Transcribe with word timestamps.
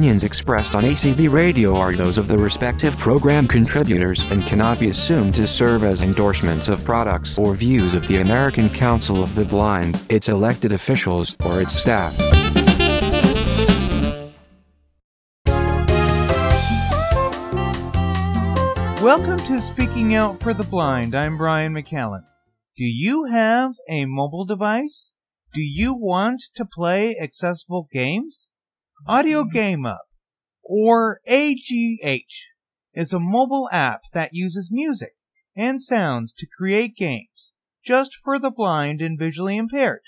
opinions 0.00 0.24
expressed 0.24 0.74
on 0.74 0.82
ACB 0.82 1.30
Radio 1.30 1.76
are 1.76 1.92
those 1.92 2.16
of 2.16 2.26
the 2.26 2.38
respective 2.38 2.96
program 2.96 3.46
contributors 3.46 4.24
and 4.30 4.46
cannot 4.46 4.80
be 4.80 4.88
assumed 4.88 5.34
to 5.34 5.46
serve 5.46 5.84
as 5.84 6.00
endorsements 6.00 6.68
of 6.68 6.82
products 6.86 7.36
or 7.36 7.52
views 7.52 7.94
of 7.94 8.08
the 8.08 8.16
American 8.22 8.70
Council 8.70 9.22
of 9.22 9.34
the 9.34 9.44
Blind, 9.44 10.02
its 10.08 10.30
elected 10.30 10.72
officials, 10.72 11.36
or 11.44 11.60
its 11.60 11.74
staff. 11.74 12.16
Welcome 19.02 19.36
to 19.40 19.60
Speaking 19.60 20.14
Out 20.14 20.42
for 20.42 20.54
the 20.54 20.64
Blind. 20.64 21.14
I'm 21.14 21.36
Brian 21.36 21.74
McCallan. 21.74 22.22
Do 22.74 22.84
you 22.84 23.24
have 23.26 23.72
a 23.86 24.06
mobile 24.06 24.46
device? 24.46 25.10
Do 25.52 25.60
you 25.60 25.92
want 25.92 26.44
to 26.54 26.64
play 26.64 27.18
accessible 27.22 27.86
games? 27.92 28.46
Audio 29.06 29.44
Game 29.44 29.84
Hub, 29.84 29.98
or 30.62 31.20
AGH, 31.26 32.48
is 32.92 33.12
a 33.12 33.18
mobile 33.18 33.68
app 33.72 34.02
that 34.12 34.34
uses 34.34 34.68
music 34.70 35.14
and 35.56 35.82
sounds 35.82 36.34
to 36.34 36.46
create 36.46 36.96
games 36.96 37.52
just 37.84 38.10
for 38.22 38.38
the 38.38 38.50
blind 38.50 39.00
and 39.00 39.18
visually 39.18 39.56
impaired. 39.56 40.02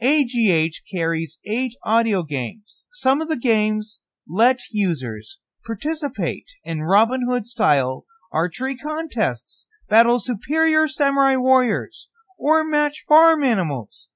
AGH 0.00 0.82
carries 0.92 1.38
eight 1.46 1.74
audio 1.82 2.22
games. 2.22 2.82
Some 2.92 3.22
of 3.22 3.28
the 3.28 3.38
games 3.38 3.98
let 4.28 4.60
users 4.70 5.38
participate 5.64 6.50
in 6.64 6.82
Robin 6.82 7.26
Hood 7.26 7.46
style 7.46 8.04
archery 8.30 8.76
contests, 8.76 9.66
battle 9.88 10.20
superior 10.20 10.86
samurai 10.86 11.36
warriors, 11.36 12.08
or 12.38 12.62
match 12.62 13.04
farm 13.08 13.42
animals. 13.42 14.06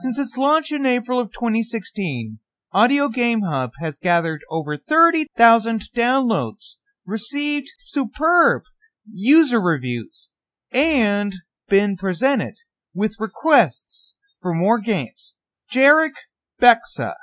Since 0.00 0.18
its 0.18 0.36
launch 0.38 0.72
in 0.72 0.86
April 0.86 1.20
of 1.20 1.32
2016, 1.32 2.38
Audio 2.76 3.08
Game 3.08 3.42
Hub 3.42 3.70
has 3.78 4.00
gathered 4.02 4.40
over 4.50 4.76
30,000 4.76 5.84
downloads, 5.96 6.74
received 7.06 7.68
superb 7.86 8.62
user 9.08 9.60
reviews, 9.60 10.28
and 10.72 11.36
been 11.68 11.96
presented 11.96 12.54
with 12.92 13.14
requests 13.20 14.14
for 14.42 14.52
more 14.52 14.80
games. 14.80 15.34
Jarek 15.72 16.14
Beksa 16.60 17.14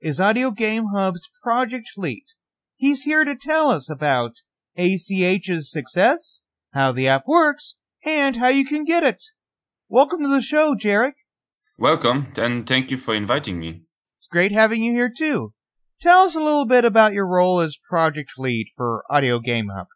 is 0.00 0.18
Audio 0.18 0.50
Game 0.50 0.86
Hub's 0.96 1.28
project 1.42 1.90
lead. 1.98 2.24
He's 2.74 3.02
here 3.02 3.24
to 3.24 3.36
tell 3.36 3.70
us 3.70 3.90
about 3.90 4.36
AGH's 4.78 5.70
success, 5.70 6.40
how 6.72 6.92
the 6.92 7.08
app 7.08 7.24
works, 7.26 7.74
and 8.06 8.36
how 8.36 8.48
you 8.48 8.64
can 8.64 8.86
get 8.86 9.02
it. 9.02 9.22
Welcome 9.90 10.22
to 10.22 10.28
the 10.28 10.40
show, 10.40 10.74
Jarek. 10.74 11.12
Welcome, 11.76 12.28
and 12.38 12.66
thank 12.66 12.90
you 12.90 12.96
for 12.96 13.14
inviting 13.14 13.60
me. 13.60 13.82
Great 14.32 14.50
having 14.50 14.82
you 14.82 14.92
here 14.92 15.12
too. 15.14 15.52
Tell 16.00 16.20
us 16.20 16.34
a 16.34 16.40
little 16.40 16.64
bit 16.64 16.86
about 16.86 17.12
your 17.12 17.26
role 17.26 17.60
as 17.60 17.76
project 17.76 18.30
lead 18.38 18.66
for 18.74 19.04
Audio 19.10 19.38
Game 19.38 19.68
Hub. 19.68 19.88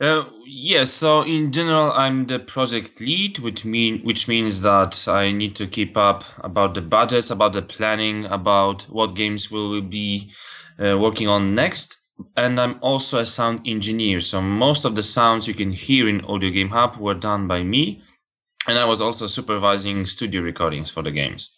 Uh, 0.00 0.28
yes, 0.44 0.90
so 0.90 1.22
in 1.22 1.52
general, 1.52 1.92
I'm 1.92 2.26
the 2.26 2.40
project 2.40 3.00
lead, 3.00 3.38
which 3.38 3.64
mean 3.64 4.02
which 4.02 4.26
means 4.26 4.62
that 4.62 5.06
I 5.06 5.30
need 5.30 5.54
to 5.54 5.68
keep 5.68 5.96
up 5.96 6.24
about 6.38 6.74
the 6.74 6.80
budgets, 6.80 7.30
about 7.30 7.52
the 7.52 7.62
planning, 7.62 8.24
about 8.24 8.82
what 8.90 9.14
games 9.14 9.48
we 9.48 9.60
will 9.60 9.80
be 9.80 10.32
uh, 10.80 10.98
working 10.98 11.28
on 11.28 11.54
next. 11.54 12.10
And 12.36 12.60
I'm 12.60 12.80
also 12.80 13.20
a 13.20 13.26
sound 13.26 13.60
engineer, 13.64 14.20
so 14.20 14.42
most 14.42 14.84
of 14.84 14.96
the 14.96 15.04
sounds 15.04 15.46
you 15.46 15.54
can 15.54 15.70
hear 15.70 16.08
in 16.08 16.24
Audio 16.24 16.50
Game 16.50 16.70
Hub 16.70 16.96
were 16.96 17.14
done 17.14 17.46
by 17.46 17.62
me, 17.62 18.02
and 18.66 18.76
I 18.76 18.86
was 18.86 19.00
also 19.00 19.28
supervising 19.28 20.04
studio 20.06 20.42
recordings 20.42 20.90
for 20.90 21.02
the 21.04 21.12
games. 21.12 21.56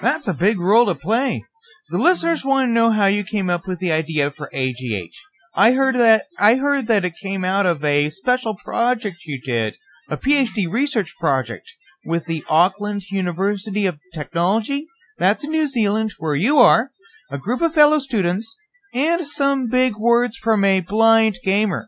That's 0.00 0.28
a 0.28 0.34
big 0.34 0.60
role 0.60 0.86
to 0.86 0.94
play. 0.94 1.42
The 1.90 1.98
listeners 1.98 2.44
want 2.44 2.68
to 2.68 2.72
know 2.72 2.90
how 2.90 3.06
you 3.06 3.24
came 3.24 3.50
up 3.50 3.66
with 3.66 3.78
the 3.78 3.92
idea 3.92 4.30
for 4.30 4.50
AGH. 4.52 5.14
I 5.54 5.72
heard 5.72 5.96
that 5.96 6.26
I 6.38 6.54
heard 6.54 6.86
that 6.86 7.04
it 7.04 7.14
came 7.20 7.44
out 7.44 7.66
of 7.66 7.84
a 7.84 8.10
special 8.10 8.54
project 8.54 9.24
you 9.24 9.40
did, 9.40 9.74
a 10.08 10.16
PhD 10.16 10.70
research 10.70 11.14
project 11.18 11.64
with 12.04 12.26
the 12.26 12.44
Auckland 12.48 13.10
University 13.10 13.86
of 13.86 13.98
Technology. 14.14 14.86
That's 15.18 15.42
in 15.42 15.50
New 15.50 15.66
Zealand, 15.66 16.12
where 16.18 16.36
you 16.36 16.58
are, 16.58 16.90
a 17.30 17.38
group 17.38 17.60
of 17.60 17.74
fellow 17.74 17.98
students, 17.98 18.56
and 18.94 19.26
some 19.26 19.66
big 19.66 19.96
words 19.96 20.36
from 20.36 20.64
a 20.64 20.80
blind 20.80 21.38
gamer. 21.42 21.86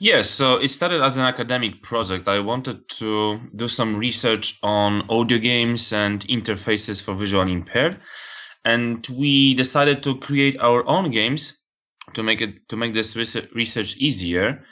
Yes, 0.00 0.30
so 0.30 0.58
it 0.58 0.68
started 0.68 1.02
as 1.02 1.16
an 1.16 1.24
academic 1.24 1.82
project. 1.82 2.28
I 2.28 2.38
wanted 2.38 2.88
to 3.00 3.40
do 3.56 3.66
some 3.66 3.96
research 3.96 4.58
on 4.62 5.02
audio 5.10 5.38
games 5.38 5.92
and 5.92 6.20
interfaces 6.28 7.02
for 7.02 7.14
visually 7.14 7.52
impaired. 7.52 7.98
And 8.64 9.04
we 9.08 9.54
decided 9.54 10.04
to 10.04 10.16
create 10.18 10.60
our 10.60 10.86
own 10.86 11.10
games 11.10 11.58
to 12.14 12.22
make 12.22 12.40
it 12.40 12.68
to 12.68 12.76
make 12.76 12.94
this 12.94 13.16
research 13.16 13.96
easier. 13.96 14.64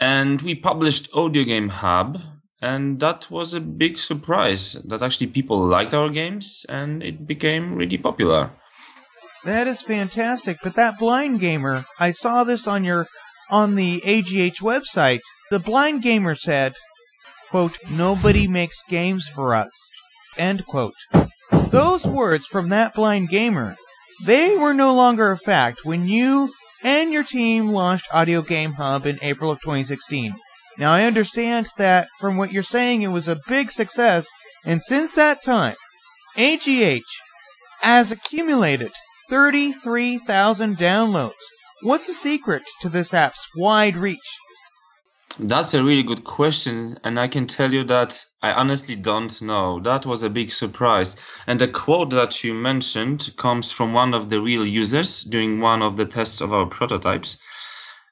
And 0.00 0.40
we 0.40 0.54
published 0.54 1.10
Audio 1.14 1.44
Game 1.44 1.68
Hub, 1.68 2.22
and 2.62 2.98
that 3.00 3.30
was 3.30 3.52
a 3.52 3.60
big 3.60 3.98
surprise 3.98 4.72
that 4.86 5.02
actually 5.02 5.26
people 5.28 5.62
liked 5.64 5.92
our 5.92 6.08
games 6.08 6.64
and 6.68 7.02
it 7.02 7.26
became 7.26 7.74
really 7.74 7.98
popular. 7.98 8.50
That 9.44 9.66
is 9.66 9.82
fantastic. 9.82 10.58
But 10.62 10.74
that 10.76 10.98
blind 10.98 11.40
gamer, 11.40 11.84
I 12.00 12.10
saw 12.10 12.44
this 12.44 12.66
on 12.66 12.84
your 12.84 13.06
on 13.50 13.74
the 13.74 14.02
AGH 14.04 14.58
website, 14.60 15.20
the 15.50 15.58
blind 15.58 16.02
gamer 16.02 16.34
said, 16.34 16.74
quote, 17.50 17.76
nobody 17.90 18.46
makes 18.48 18.76
games 18.88 19.28
for 19.28 19.54
us, 19.54 19.70
end 20.36 20.66
quote. 20.66 20.94
Those 21.70 22.04
words 22.04 22.46
from 22.46 22.68
that 22.70 22.94
blind 22.94 23.28
gamer, 23.28 23.76
they 24.24 24.56
were 24.56 24.74
no 24.74 24.94
longer 24.94 25.30
a 25.30 25.38
fact 25.38 25.84
when 25.84 26.08
you 26.08 26.52
and 26.82 27.12
your 27.12 27.24
team 27.24 27.68
launched 27.68 28.06
Audio 28.12 28.42
Game 28.42 28.72
Hub 28.72 29.06
in 29.06 29.18
April 29.22 29.50
of 29.50 29.60
2016. 29.60 30.34
Now 30.78 30.92
I 30.92 31.04
understand 31.04 31.68
that 31.78 32.08
from 32.20 32.36
what 32.36 32.52
you're 32.52 32.62
saying 32.62 33.02
it 33.02 33.08
was 33.08 33.28
a 33.28 33.40
big 33.48 33.70
success, 33.70 34.26
and 34.64 34.82
since 34.82 35.14
that 35.14 35.42
time, 35.42 35.76
AGH 36.36 37.02
has 37.80 38.12
accumulated 38.12 38.92
33,000 39.30 40.76
downloads. 40.76 41.32
What's 41.86 42.08
the 42.08 42.14
secret 42.14 42.64
to 42.80 42.88
this 42.88 43.14
app's 43.14 43.46
wide 43.54 43.96
reach? 43.96 44.18
That's 45.38 45.72
a 45.72 45.84
really 45.84 46.02
good 46.02 46.24
question, 46.24 46.98
and 47.04 47.20
I 47.20 47.28
can 47.28 47.46
tell 47.46 47.72
you 47.72 47.84
that 47.84 48.26
I 48.42 48.50
honestly 48.50 48.96
don't 48.96 49.40
know. 49.40 49.78
That 49.78 50.04
was 50.04 50.24
a 50.24 50.28
big 50.28 50.50
surprise. 50.50 51.14
And 51.46 51.60
the 51.60 51.68
quote 51.68 52.10
that 52.10 52.42
you 52.42 52.54
mentioned 52.54 53.30
comes 53.36 53.70
from 53.70 53.92
one 53.92 54.14
of 54.14 54.30
the 54.30 54.40
real 54.40 54.66
users 54.66 55.22
during 55.22 55.60
one 55.60 55.80
of 55.80 55.96
the 55.96 56.06
tests 56.06 56.40
of 56.40 56.52
our 56.52 56.66
prototypes. 56.66 57.38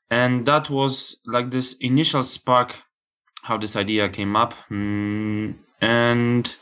And 0.09 0.47
that 0.47 0.71
was 0.71 1.17
like 1.27 1.51
this 1.51 1.75
initial 1.81 2.23
spark 2.23 2.77
how 3.43 3.57
this 3.57 3.75
idea 3.75 4.09
came 4.09 4.37
up. 4.37 4.55
Mm, 4.71 5.57
and 5.81 6.57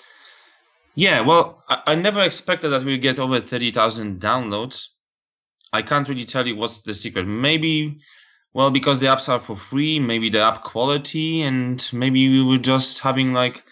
yeah, 0.94 1.20
well, 1.20 1.62
I, 1.68 1.82
I 1.88 1.94
never 1.94 2.22
expected 2.22 2.70
that 2.70 2.84
we'd 2.84 3.02
get 3.02 3.18
over 3.18 3.38
30,000 3.38 4.18
downloads. 4.18 4.88
I 5.72 5.82
can't 5.82 6.08
really 6.08 6.24
tell 6.24 6.46
you 6.46 6.56
what's 6.56 6.80
the 6.80 6.94
secret. 6.94 7.26
Maybe, 7.26 8.00
well, 8.52 8.70
because 8.70 9.00
the 9.00 9.06
apps 9.06 9.28
are 9.28 9.38
for 9.38 9.56
free, 9.56 9.98
maybe 9.98 10.28
the 10.28 10.42
app 10.42 10.62
quality, 10.62 11.42
and 11.42 11.88
maybe 11.92 12.28
we 12.28 12.44
were 12.44 12.58
just 12.58 13.00
having 13.00 13.32
like 13.32 13.64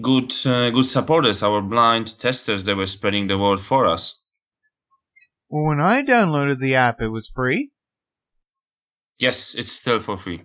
good 0.00 0.32
uh, 0.46 0.70
good 0.70 0.86
supporters, 0.86 1.42
our 1.42 1.60
blind 1.60 2.18
testers 2.18 2.64
that 2.64 2.76
were 2.76 2.86
spreading 2.86 3.26
the 3.26 3.38
word 3.38 3.60
for 3.60 3.86
us. 3.86 4.20
Well, 5.48 5.66
when 5.66 5.80
I 5.80 6.02
downloaded 6.02 6.58
the 6.58 6.74
app, 6.74 7.00
it 7.00 7.08
was 7.08 7.28
free. 7.28 7.70
Yes, 9.18 9.54
it's 9.54 9.70
still 9.70 10.00
for 10.00 10.16
free. 10.16 10.42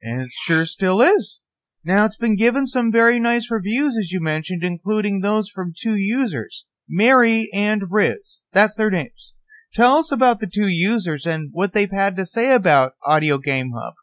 And 0.00 0.22
it 0.22 0.30
sure 0.44 0.66
still 0.66 1.02
is. 1.02 1.38
Now, 1.84 2.04
it's 2.04 2.16
been 2.16 2.36
given 2.36 2.66
some 2.66 2.92
very 2.92 3.18
nice 3.18 3.50
reviews, 3.50 3.98
as 3.98 4.12
you 4.12 4.20
mentioned, 4.20 4.62
including 4.62 5.20
those 5.20 5.48
from 5.48 5.74
two 5.76 5.96
users, 5.96 6.64
Mary 6.88 7.50
and 7.52 7.90
Riz. 7.90 8.40
That's 8.52 8.76
their 8.76 8.90
names. 8.90 9.32
Tell 9.74 9.96
us 9.96 10.12
about 10.12 10.40
the 10.40 10.46
two 10.46 10.68
users 10.68 11.24
and 11.24 11.48
what 11.52 11.72
they've 11.72 11.90
had 11.90 12.16
to 12.16 12.26
say 12.26 12.52
about 12.52 12.92
Audio 13.06 13.38
Game 13.38 13.72
Hub. 13.72 13.94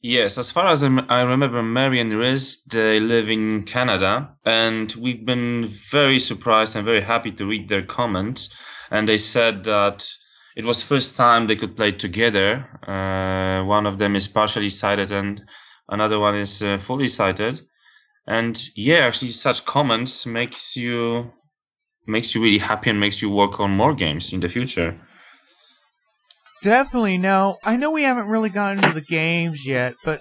Yes, 0.00 0.36
as 0.38 0.50
far 0.50 0.66
as 0.66 0.82
I 0.82 1.22
remember, 1.22 1.62
Mary 1.62 2.00
and 2.00 2.12
Riz, 2.12 2.64
they 2.64 2.98
live 2.98 3.30
in 3.30 3.62
Canada, 3.62 4.34
and 4.44 4.92
we've 4.94 5.24
been 5.24 5.66
very 5.66 6.18
surprised 6.18 6.74
and 6.74 6.84
very 6.84 7.00
happy 7.00 7.30
to 7.32 7.46
read 7.46 7.68
their 7.68 7.84
comments. 7.84 8.52
And 8.90 9.08
they 9.08 9.16
said 9.16 9.62
that 9.64 10.08
it 10.56 10.64
was 10.64 10.82
first 10.82 11.16
time 11.16 11.46
they 11.46 11.56
could 11.56 11.76
play 11.76 11.92
together. 11.92 12.66
Uh, 12.86 13.64
one 13.64 13.86
of 13.86 13.98
them 13.98 14.16
is 14.16 14.26
partially 14.26 14.68
sighted, 14.68 15.12
and 15.12 15.42
another 15.88 16.18
one 16.18 16.34
is 16.34 16.62
uh, 16.62 16.78
fully 16.78 17.08
sighted. 17.08 17.60
And 18.26 18.60
yeah, 18.74 19.06
actually, 19.06 19.30
such 19.30 19.64
comments 19.64 20.26
makes 20.26 20.76
you 20.76 21.32
makes 22.06 22.34
you 22.34 22.42
really 22.42 22.58
happy 22.58 22.90
and 22.90 23.00
makes 23.00 23.22
you 23.22 23.30
work 23.30 23.60
on 23.60 23.70
more 23.70 23.94
games 23.94 24.32
in 24.32 24.40
the 24.40 24.48
future. 24.48 24.98
Definitely. 26.62 27.18
Now, 27.18 27.56
I 27.64 27.76
know 27.76 27.90
we 27.90 28.04
haven't 28.04 28.28
really 28.28 28.50
gotten 28.50 28.82
to 28.82 28.92
the 28.92 29.00
games 29.00 29.66
yet, 29.66 29.94
but 30.04 30.20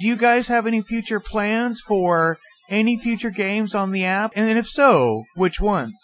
do 0.00 0.06
you 0.06 0.16
guys 0.16 0.48
have 0.48 0.66
any 0.66 0.82
future 0.82 1.20
plans 1.20 1.80
for 1.80 2.38
any 2.68 2.98
future 2.98 3.30
games 3.30 3.74
on 3.74 3.92
the 3.92 4.04
app? 4.04 4.32
And 4.36 4.58
if 4.58 4.68
so, 4.68 5.24
which 5.34 5.60
ones? 5.60 5.94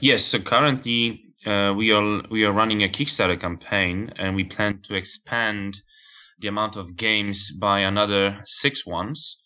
Yes, 0.00 0.24
so 0.24 0.38
currently 0.38 1.22
uh, 1.46 1.74
we 1.76 1.92
are 1.92 2.22
we 2.30 2.44
are 2.44 2.52
running 2.52 2.82
a 2.82 2.88
Kickstarter 2.88 3.38
campaign, 3.38 4.12
and 4.16 4.34
we 4.34 4.44
plan 4.44 4.80
to 4.84 4.94
expand 4.94 5.80
the 6.38 6.48
amount 6.48 6.76
of 6.76 6.96
games 6.96 7.50
by 7.58 7.80
another 7.80 8.40
six 8.44 8.86
ones. 8.86 9.42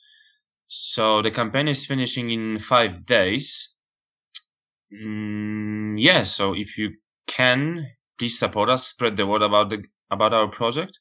So 0.68 1.22
the 1.22 1.30
campaign 1.30 1.68
is 1.68 1.86
finishing 1.86 2.30
in 2.30 2.60
five 2.60 3.04
days. 3.04 3.73
Mm, 4.94 5.94
yeah, 5.99 6.23
so 6.23 6.55
if 6.55 6.79
you 6.79 6.93
can, 7.26 7.87
please 8.19 8.38
support 8.38 8.69
us, 8.69 8.87
spread 8.87 9.17
the 9.17 9.26
word 9.26 9.43
about 9.43 9.70
the 9.70 9.82
about 10.11 10.32
our 10.32 10.49
project. 10.49 10.99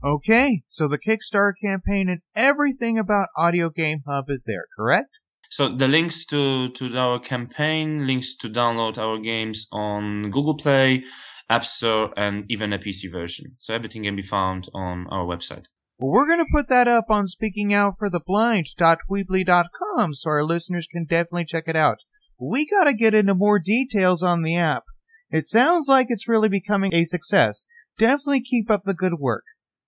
Okay, 0.05 0.63
so 0.69 0.89
the 0.89 0.99
Kickstarter 0.99 1.53
campaign 1.63 2.11
and 2.11 2.21
everything 2.35 2.99
about 2.99 3.29
Audio 3.37 3.71
Game 3.71 4.03
Hub 4.07 4.25
is 4.29 4.43
there, 4.47 4.67
correct? 4.77 5.09
So 5.49 5.69
the 5.69 5.89
links 5.89 6.27
to, 6.27 6.69
to 6.69 6.99
our 6.99 7.19
campaign, 7.19 8.07
links 8.07 8.37
to 8.39 8.49
download 8.49 8.99
our 8.99 9.19
games 9.19 9.67
on 9.73 10.31
Google 10.31 10.57
Play, 10.57 11.05
App 11.51 11.65
Store, 11.65 12.13
and 12.17 12.45
even 12.49 12.73
a 12.73 12.79
PC 12.79 13.13
version. 13.13 13.57
So 13.59 13.75
everything 13.75 14.05
can 14.05 14.17
be 14.17 14.23
found 14.23 14.69
on 14.75 15.07
our 15.09 15.27
website. 15.27 15.65
Well, 15.99 16.11
we're 16.11 16.27
going 16.27 16.45
to 16.45 16.51
put 16.53 16.69
that 16.71 16.89
up 16.89 17.05
on 17.09 17.27
speakingoutfortheblind.weebly.com 17.27 20.15
so 20.15 20.31
our 20.31 20.45
listeners 20.45 20.89
can 20.91 21.05
definitely 21.05 21.45
check 21.45 21.69
it 21.69 21.77
out. 21.77 21.99
We 22.39 22.67
got 22.67 22.85
to 22.85 22.95
get 22.95 23.15
into 23.15 23.35
more 23.35 23.61
details 23.61 24.23
on 24.23 24.41
the 24.43 24.57
app. 24.57 24.85
It 25.31 25.47
sounds 25.47 25.87
like 25.87 26.07
it's 26.11 26.27
really 26.27 26.49
becoming 26.49 26.93
a 26.95 27.05
success. 27.05 27.67
Definitely 27.99 28.43
keep 28.43 28.71
up 28.71 28.85
the 28.85 28.95
good 28.95 29.19
work. 29.21 29.45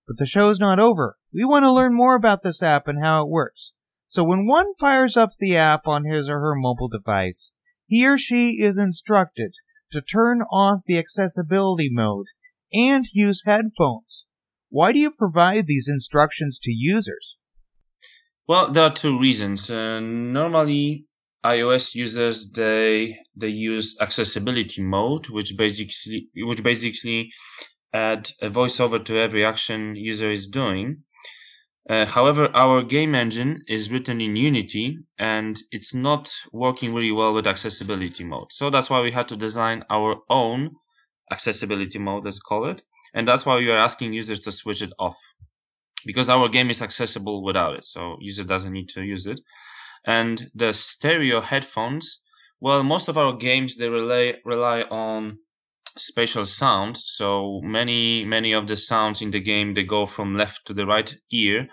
But 0.06 0.18
the 0.18 0.26
show's 0.26 0.60
not 0.60 0.78
over. 0.78 1.16
We 1.34 1.44
want 1.44 1.64
to 1.64 1.72
learn 1.72 1.96
more 1.96 2.14
about 2.14 2.44
this 2.44 2.62
app 2.62 2.86
and 2.86 3.02
how 3.02 3.24
it 3.24 3.28
works. 3.28 3.72
So 4.08 4.22
when 4.22 4.46
one 4.46 4.74
fires 4.78 5.16
up 5.16 5.30
the 5.38 5.56
app 5.56 5.88
on 5.88 6.04
his 6.04 6.28
or 6.28 6.38
her 6.38 6.54
mobile 6.54 6.86
device, 6.88 7.50
he 7.86 8.06
or 8.06 8.16
she 8.16 8.60
is 8.60 8.78
instructed 8.78 9.54
to 9.92 10.00
turn 10.00 10.42
off 10.50 10.80
the 10.86 10.98
accessibility 10.98 11.88
mode 11.90 12.26
and 12.72 13.06
use 13.12 13.42
headphones. 13.44 14.24
Why 14.68 14.92
do 14.92 14.98
you 14.98 15.10
provide 15.10 15.66
these 15.66 15.88
instructions 15.88 16.58
to 16.62 16.72
users? 16.72 17.36
Well, 18.48 18.70
there 18.70 18.84
are 18.84 18.92
two 18.92 19.18
reasons. 19.18 19.70
Uh, 19.70 20.00
normally, 20.00 21.06
iOS 21.44 21.94
users 21.94 22.52
they 22.52 23.16
they 23.36 23.48
use 23.48 23.96
accessibility 24.00 24.82
mode, 24.82 25.28
which 25.28 25.56
basically 25.56 26.28
which 26.34 26.62
basically 26.62 27.30
add 27.92 28.30
a 28.42 28.50
voiceover 28.50 29.04
to 29.04 29.16
every 29.16 29.44
action 29.44 29.96
user 29.96 30.30
is 30.30 30.46
doing. 30.48 31.02
Uh, 31.88 32.04
however, 32.04 32.50
our 32.54 32.82
game 32.82 33.14
engine 33.14 33.62
is 33.68 33.92
written 33.92 34.20
in 34.20 34.34
Unity 34.34 34.98
and 35.18 35.56
it's 35.70 35.94
not 35.94 36.34
working 36.52 36.92
really 36.92 37.12
well 37.12 37.32
with 37.32 37.46
accessibility 37.46 38.24
mode. 38.24 38.50
So 38.50 38.70
that's 38.70 38.90
why 38.90 39.00
we 39.00 39.12
had 39.12 39.28
to 39.28 39.36
design 39.36 39.84
our 39.88 40.16
own 40.28 40.70
accessibility 41.30 41.98
mode, 41.98 42.24
let's 42.24 42.40
call 42.40 42.66
it. 42.66 42.82
And 43.14 43.26
that's 43.26 43.46
why 43.46 43.56
we 43.56 43.70
are 43.70 43.78
asking 43.78 44.12
users 44.12 44.40
to 44.40 44.52
switch 44.52 44.82
it 44.82 44.92
off 44.98 45.16
because 46.04 46.28
our 46.28 46.48
game 46.48 46.70
is 46.70 46.82
accessible 46.82 47.42
without 47.44 47.76
it. 47.76 47.84
So 47.84 48.16
user 48.20 48.44
doesn't 48.44 48.72
need 48.72 48.88
to 48.90 49.02
use 49.02 49.26
it. 49.26 49.40
And 50.06 50.50
the 50.54 50.72
stereo 50.72 51.40
headphones, 51.40 52.22
well, 52.60 52.82
most 52.84 53.08
of 53.08 53.16
our 53.16 53.36
games, 53.36 53.76
they 53.76 53.88
rely, 53.88 54.34
rely 54.44 54.82
on 54.82 55.38
spatial 55.96 56.44
sound. 56.44 56.96
So 56.96 57.60
many 57.62 58.24
many 58.24 58.52
of 58.52 58.66
the 58.66 58.76
sounds 58.76 59.22
in 59.22 59.30
the 59.30 59.40
game 59.40 59.74
they 59.74 59.84
go 59.84 60.06
from 60.06 60.36
left 60.36 60.66
to 60.66 60.74
the 60.74 60.86
right 60.86 61.14
ear 61.32 61.68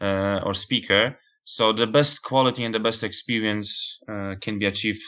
uh, 0.00 0.40
or 0.44 0.54
speaker. 0.54 1.18
So 1.44 1.72
the 1.72 1.86
best 1.86 2.22
quality 2.22 2.64
and 2.64 2.74
the 2.74 2.80
best 2.80 3.04
experience 3.04 3.98
uh, 4.08 4.34
can 4.40 4.58
be 4.58 4.66
achieved 4.66 5.02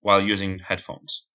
while 0.00 0.22
using 0.22 0.58
headphones. 0.58 1.26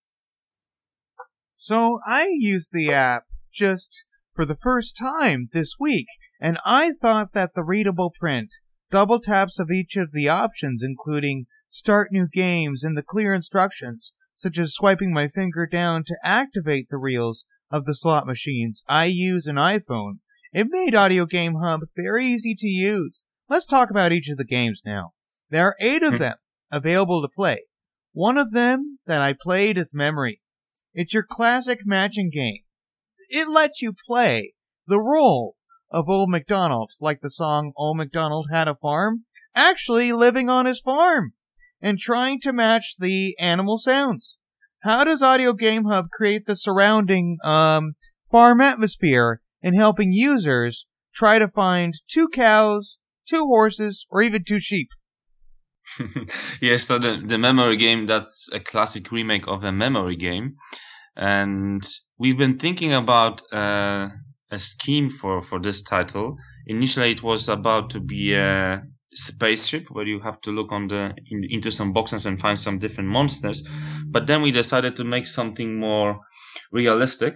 So 1.56 2.00
I 2.06 2.28
used 2.38 2.72
the 2.74 2.92
app 2.92 3.26
just 3.54 4.04
for 4.34 4.46
the 4.46 4.56
first 4.56 4.98
time 4.98 5.50
this 5.54 5.76
week, 5.80 6.08
and 6.40 6.58
I 6.66 6.94
thought 6.94 7.34
that 7.34 7.54
the 7.54 7.64
readable 7.64 8.12
print, 8.18 8.50
double 8.90 9.20
taps 9.20 9.60
of 9.60 9.70
each 9.70 9.96
of 9.96 10.12
the 10.12 10.28
options, 10.28 10.82
including 10.84 11.46
start 11.70 12.12
new 12.12 12.28
games 12.28 12.84
and 12.84 12.98
the 12.98 13.04
clear 13.04 13.34
instructions, 13.34 14.14
such 14.36 14.58
as 14.58 14.74
swiping 14.74 15.14
my 15.14 15.28
finger 15.28 15.66
down 15.66 16.04
to 16.06 16.18
activate 16.24 16.88
the 16.90 16.98
reels 16.98 17.46
of 17.70 17.86
the 17.86 17.96
slot 17.96 18.28
machines 18.28 18.84
I 18.88 19.06
use 19.06 19.48
an 19.48 19.56
iPhone. 19.56 20.20
It 20.54 20.68
made 20.70 20.96
Audio 20.96 21.26
Game 21.26 21.56
Hub 21.62 21.82
very 21.96 22.26
easy 22.26 22.56
to 22.56 22.68
use. 22.68 23.26
Let's 23.50 23.66
talk 23.66 23.90
about 23.90 24.12
each 24.12 24.30
of 24.30 24.38
the 24.38 24.46
games 24.46 24.82
now. 24.86 25.14
There 25.50 25.68
are 25.68 25.76
eight 25.80 26.04
of 26.04 26.14
hmm. 26.14 26.20
them 26.20 26.36
available 26.72 27.22
to 27.22 27.28
play. 27.28 27.66
One 28.14 28.38
of 28.38 28.52
them 28.52 29.00
that 29.06 29.22
I 29.22 29.36
played 29.40 29.78
is 29.78 29.92
Memory. 29.94 30.42
It's 30.94 31.14
your 31.14 31.24
classic 31.24 31.80
matching 31.86 32.30
game. 32.30 32.64
It 33.30 33.50
lets 33.50 33.82
you 33.82 33.94
play 34.08 34.54
the 34.88 35.00
role 35.00 35.56
of 35.90 36.10
Old 36.10 36.30
MacDonald, 36.30 36.92
like 37.00 37.22
the 37.22 37.30
song 37.30 37.72
Old 37.78 37.98
MacDonald 37.98 38.48
Had 38.52 38.68
a 38.68 38.76
Farm, 38.76 39.26
actually 39.56 40.12
living 40.12 40.50
on 40.50 40.66
his 40.66 40.80
farm 40.80 41.34
and 41.82 42.00
trying 42.00 42.40
to 42.42 42.54
match 42.54 42.96
the 43.00 43.36
animal 43.40 43.78
sounds. 43.78 44.38
How 44.84 45.04
does 45.04 45.22
Audio 45.22 45.54
Game 45.54 45.86
Hub 45.86 46.10
create 46.12 46.46
the 46.46 46.56
surrounding 46.56 47.38
um, 47.44 47.94
farm 48.30 48.62
atmosphere 48.62 49.42
in 49.62 49.76
helping 49.76 50.12
users 50.12 50.86
try 51.14 51.40
to 51.40 51.48
find 51.48 51.94
two 52.10 52.28
cows, 52.30 52.98
two 53.28 53.46
horses, 53.46 54.06
or 54.10 54.22
even 54.22 54.44
two 54.44 54.60
sheep? 54.60 54.90
yes, 56.62 56.84
so 56.84 56.98
the, 56.98 57.22
the 57.26 57.38
memory 57.38 57.78
game, 57.78 58.08
that's 58.08 58.50
a 58.54 58.60
classic 58.60 59.12
remake 59.12 59.48
of 59.48 59.64
a 59.64 59.72
memory 59.72 60.16
game. 60.16 60.56
And 61.16 61.84
we've 62.18 62.38
been 62.38 62.58
thinking 62.58 62.94
about 62.94 63.42
uh, 63.52 64.10
a 64.50 64.60
scheme 64.60 65.10
for, 65.10 65.42
for 65.42 65.60
this 65.60 65.82
title. 65.82 66.38
Initially, 66.68 67.12
it 67.12 67.24
was 67.24 67.50
about 67.50 67.90
to 67.92 68.00
be 68.00 68.34
a 68.34 68.82
spaceship 69.14 69.90
where 69.92 70.06
you 70.08 70.20
have 70.20 70.40
to 70.42 70.52
look 70.52 70.72
on 70.72 70.88
the 70.88 71.14
in, 71.30 71.44
into 71.50 71.72
some 71.72 71.94
boxes 71.94 72.26
and 72.26 72.40
find 72.40 72.58
some 72.58 72.80
different 72.80 73.10
monsters. 73.10 73.68
But 74.06 74.28
then 74.28 74.42
we 74.42 74.52
decided 74.52 74.96
to 74.98 75.04
make 75.04 75.28
something 75.28 75.80
more 75.80 76.20
realistic 76.72 77.36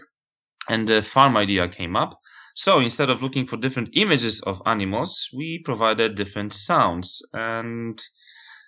and 0.70 0.88
the 0.88 1.01
farm 1.01 1.38
idea 1.38 1.67
came 1.67 1.96
up. 1.96 2.20
So 2.55 2.79
instead 2.79 3.10
of 3.10 3.22
looking 3.22 3.46
for 3.46 3.58
different 3.58 3.89
images 3.94 4.41
of 4.41 4.62
animals 4.65 5.29
we 5.34 5.62
provided 5.65 6.15
different 6.15 6.53
sounds. 6.53 7.22
And 7.34 8.01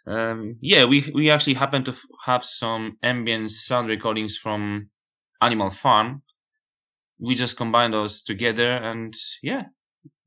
um, 0.06 0.58
yeah 0.62 0.86
we 0.86 1.10
we 1.14 1.30
actually 1.32 1.56
happen 1.56 1.84
to 1.84 1.96
have 2.26 2.44
some 2.44 2.98
ambient 3.04 3.52
sound 3.52 3.88
recordings 3.88 4.38
from 4.38 4.90
animal 5.42 5.70
farm. 5.70 6.24
We 7.20 7.36
just 7.36 7.58
combine 7.58 7.92
those 7.92 8.22
together 8.22 8.72
and 8.72 9.14
yeah 9.42 9.64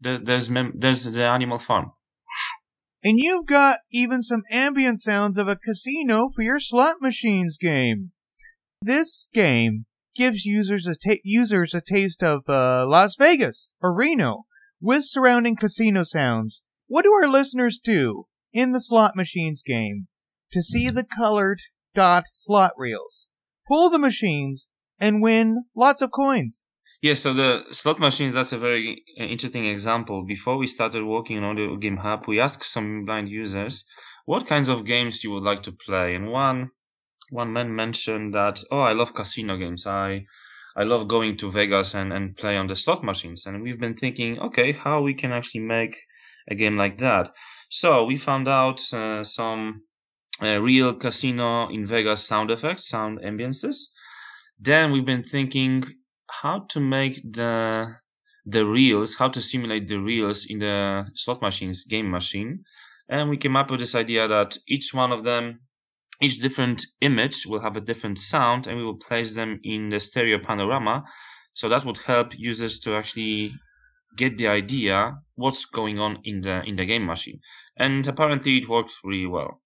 there's 0.01 0.23
there's 0.23 1.05
the 1.05 1.25
animal 1.25 1.59
farm 1.59 1.93
and 3.03 3.19
you've 3.19 3.47
got 3.47 3.79
even 3.91 4.23
some 4.23 4.43
ambient 4.51 5.01
sounds 5.01 5.39
of 5.39 5.49
a 5.49 5.57
casino 5.57 6.29
for 6.35 6.43
your 6.43 6.61
slot 6.61 6.97
machines 7.01 7.57
game. 7.59 8.13
This 8.83 9.29
game 9.33 9.87
gives 10.15 10.45
users 10.45 10.87
a 10.87 10.95
ta- 10.95 11.21
users 11.25 11.75
a 11.75 11.81
taste 11.81 12.23
of 12.23 12.43
uh, 12.49 12.87
Las 12.87 13.17
Vegas 13.19 13.73
or 13.81 13.95
Reno 13.95 14.45
with 14.81 15.05
surrounding 15.05 15.57
casino 15.57 16.05
sounds. 16.05 16.63
What 16.89 17.03
do 17.03 17.13
our 17.13 17.29
listeners 17.29 17.79
do 17.83 18.27
in 18.53 18.73
the 18.73 18.81
slot 18.81 19.15
machines 19.15 19.63
game 19.63 20.09
to 20.53 20.63
see 20.63 20.91
the 20.91 21.05
colored 21.05 21.61
dot 21.95 22.25
slot 22.43 22.73
reels, 22.77 23.27
pull 23.69 23.91
the 23.91 23.99
machines, 23.99 24.69
and 24.99 25.23
win 25.23 25.65
lots 25.75 26.03
of 26.03 26.11
coins. 26.11 26.65
Yeah, 27.03 27.15
so 27.15 27.33
the 27.33 27.65
slot 27.73 27.99
machines, 27.99 28.35
that's 28.35 28.53
a 28.53 28.59
very 28.59 29.05
uh, 29.19 29.25
interesting 29.25 29.67
example. 29.67 30.23
Before 30.23 30.57
we 30.57 30.67
started 30.67 31.05
working 31.05 31.39
on 31.39 31.45
Audio 31.45 31.77
Game 31.77 31.97
Hub, 31.99 32.27
we 32.27 32.41
asked 32.41 32.65
some 32.65 33.05
blind 33.07 33.29
users 33.29 33.87
what 34.27 34.47
kinds 34.47 34.69
of 34.69 34.85
games 34.85 35.25
you 35.25 35.31
would 35.33 35.43
like 35.43 35.63
to 35.65 35.73
play. 35.73 36.15
And 36.15 36.31
one 36.31 36.71
one 37.31 37.53
man 37.53 37.75
mentioned 37.75 38.35
that, 38.35 38.63
oh, 38.71 38.81
I 38.81 38.93
love 38.93 39.15
casino 39.15 39.57
games. 39.57 39.87
I 39.87 40.27
I 40.77 40.85
love 40.85 41.09
going 41.09 41.37
to 41.39 41.51
Vegas 41.51 41.95
and, 41.95 42.13
and 42.13 42.37
play 42.37 42.57
on 42.57 42.67
the 42.67 42.77
slot 42.77 43.03
machines. 43.03 43.47
And 43.47 43.63
we've 43.63 43.81
been 43.81 43.97
thinking, 43.97 44.39
okay, 44.39 44.73
how 44.73 45.03
we 45.03 45.15
can 45.15 45.33
actually 45.33 45.63
make 45.63 45.97
a 46.49 46.55
game 46.55 46.77
like 46.77 46.99
that. 46.99 47.31
So 47.71 48.05
we 48.05 48.17
found 48.17 48.47
out 48.49 48.81
uh, 48.93 49.25
some 49.25 49.83
uh, 50.43 50.61
real 50.61 50.95
casino 50.95 51.69
in 51.69 51.87
Vegas 51.87 52.27
sound 52.27 52.51
effects, 52.51 52.89
sound 52.89 53.21
ambiances. 53.21 53.77
Then 54.59 54.93
we've 54.93 55.07
been 55.07 55.23
thinking 55.23 55.85
how 56.31 56.61
to 56.71 56.81
make 56.81 57.17
the 57.23 57.97
the 58.47 58.65
reels, 58.65 59.17
how 59.17 59.29
to 59.29 59.41
simulate 59.41 59.87
the 59.87 60.01
reels 60.01 60.47
in 60.47 60.59
the 60.61 61.07
slot 61.15 61.43
machines 61.43 61.85
game 61.85 62.11
machine. 62.11 62.65
And 63.09 63.29
we 63.29 63.37
came 63.37 63.57
up 63.57 63.71
with 63.71 63.81
this 63.81 63.95
idea 63.95 64.27
that 64.29 64.57
each 64.67 64.95
one 64.95 65.13
of 65.13 65.25
them, 65.25 65.61
each 66.21 66.39
different 66.39 66.87
image 67.01 67.47
will 67.47 67.61
have 67.61 67.77
a 67.77 67.81
different 67.81 68.19
sound 68.19 68.67
and 68.67 68.77
we 68.77 68.85
will 68.85 68.97
place 68.97 69.35
them 69.35 69.61
in 69.63 69.91
the 69.91 70.01
stereo 70.01 70.39
panorama. 70.39 71.05
So 71.53 71.69
that 71.69 71.85
would 71.85 71.99
help 71.99 72.39
users 72.39 72.79
to 72.81 72.95
actually 72.95 73.53
get 74.17 74.39
the 74.39 74.49
idea 74.49 75.19
what's 75.35 75.65
going 75.65 75.99
on 75.99 76.21
in 76.25 76.41
the 76.41 76.63
in 76.65 76.77
the 76.77 76.85
game 76.85 77.07
machine. 77.07 77.41
And 77.77 78.07
apparently 78.07 78.59
it 78.59 78.69
worked 78.69 78.95
really 79.05 79.27
well. 79.27 79.61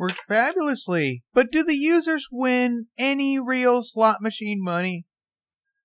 Worked 0.00 0.24
fabulously. 0.26 1.24
But 1.34 1.52
do 1.52 1.62
the 1.62 1.76
users 1.76 2.26
win 2.32 2.86
any 2.96 3.38
real 3.38 3.82
slot 3.82 4.22
machine 4.22 4.64
money? 4.64 5.04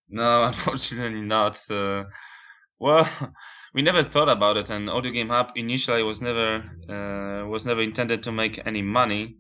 No, 0.07 0.43
unfortunately 0.47 1.19
not. 1.19 1.59
Uh, 1.69 2.05
well, 2.79 3.05
we 3.73 3.81
never 3.81 4.03
thought 4.03 4.29
about 4.29 4.55
it, 4.55 4.69
and 4.69 4.89
Audio 4.89 5.11
Game 5.11 5.27
Hub 5.27 5.51
initially 5.57 6.01
was 6.01 6.21
never 6.21 6.63
uh, 6.87 7.45
was 7.49 7.65
never 7.65 7.81
intended 7.81 8.23
to 8.23 8.31
make 8.31 8.65
any 8.65 8.81
money. 8.81 9.35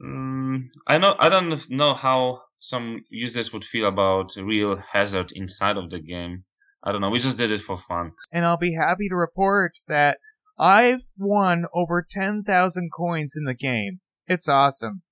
Mm, 0.00 0.68
I 0.86 0.98
know 0.98 1.16
I 1.18 1.28
don't 1.28 1.68
know 1.68 1.94
how 1.94 2.42
some 2.60 3.02
users 3.10 3.52
would 3.52 3.64
feel 3.64 3.88
about 3.88 4.36
real 4.36 4.76
hazard 4.76 5.32
inside 5.32 5.78
of 5.78 5.90
the 5.90 5.98
game. 5.98 6.44
I 6.84 6.92
don't 6.92 7.00
know. 7.00 7.10
We 7.10 7.18
just 7.18 7.38
did 7.38 7.50
it 7.50 7.60
for 7.60 7.76
fun. 7.76 8.12
And 8.32 8.44
I'll 8.44 8.56
be 8.56 8.74
happy 8.74 9.08
to 9.08 9.16
report 9.16 9.72
that 9.88 10.18
I've 10.58 11.02
won 11.18 11.66
over 11.74 12.06
10,000 12.08 12.90
coins 12.96 13.34
in 13.36 13.44
the 13.44 13.54
game. 13.54 14.00
It's 14.26 14.48
awesome. 14.48 15.02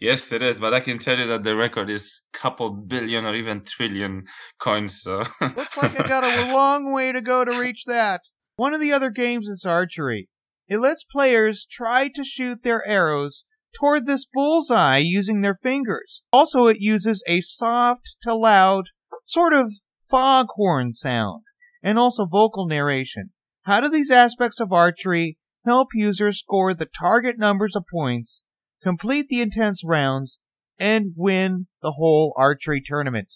Yes, 0.00 0.30
it 0.30 0.44
is, 0.44 0.60
but 0.60 0.74
I 0.74 0.80
can 0.80 0.98
tell 0.98 1.18
you 1.18 1.26
that 1.26 1.42
the 1.42 1.56
record 1.56 1.90
is 1.90 2.28
couple 2.32 2.70
billion 2.70 3.24
or 3.24 3.34
even 3.34 3.62
trillion 3.64 4.26
coins. 4.60 5.00
So 5.02 5.24
looks 5.40 5.76
like 5.76 5.98
I 5.98 6.06
got 6.06 6.22
a 6.22 6.52
long 6.52 6.92
way 6.92 7.10
to 7.10 7.20
go 7.20 7.44
to 7.44 7.58
reach 7.58 7.82
that. 7.86 8.20
One 8.56 8.74
of 8.74 8.80
the 8.80 8.92
other 8.92 9.10
games 9.10 9.48
is 9.48 9.64
archery. 9.64 10.28
It 10.68 10.78
lets 10.78 11.04
players 11.04 11.66
try 11.68 12.08
to 12.14 12.22
shoot 12.22 12.62
their 12.62 12.86
arrows 12.86 13.42
toward 13.80 14.06
this 14.06 14.26
bullseye 14.32 14.98
using 14.98 15.40
their 15.40 15.56
fingers. 15.56 16.22
Also, 16.32 16.66
it 16.66 16.78
uses 16.78 17.24
a 17.26 17.40
soft 17.40 18.16
to 18.22 18.34
loud, 18.34 18.84
sort 19.24 19.52
of 19.52 19.72
foghorn 20.08 20.94
sound, 20.94 21.42
and 21.82 21.98
also 21.98 22.24
vocal 22.24 22.68
narration. 22.68 23.30
How 23.68 23.82
do 23.82 23.90
these 23.90 24.10
aspects 24.10 24.60
of 24.60 24.72
archery 24.72 25.36
help 25.66 25.88
users 25.92 26.38
score 26.38 26.72
the 26.72 26.86
target 26.86 27.38
numbers 27.38 27.76
of 27.76 27.84
points 27.92 28.42
complete 28.82 29.28
the 29.28 29.42
intense 29.42 29.82
rounds, 29.84 30.38
and 30.78 31.12
win 31.14 31.66
the 31.82 31.92
whole 31.92 32.32
archery 32.34 32.80
tournament. 32.82 33.34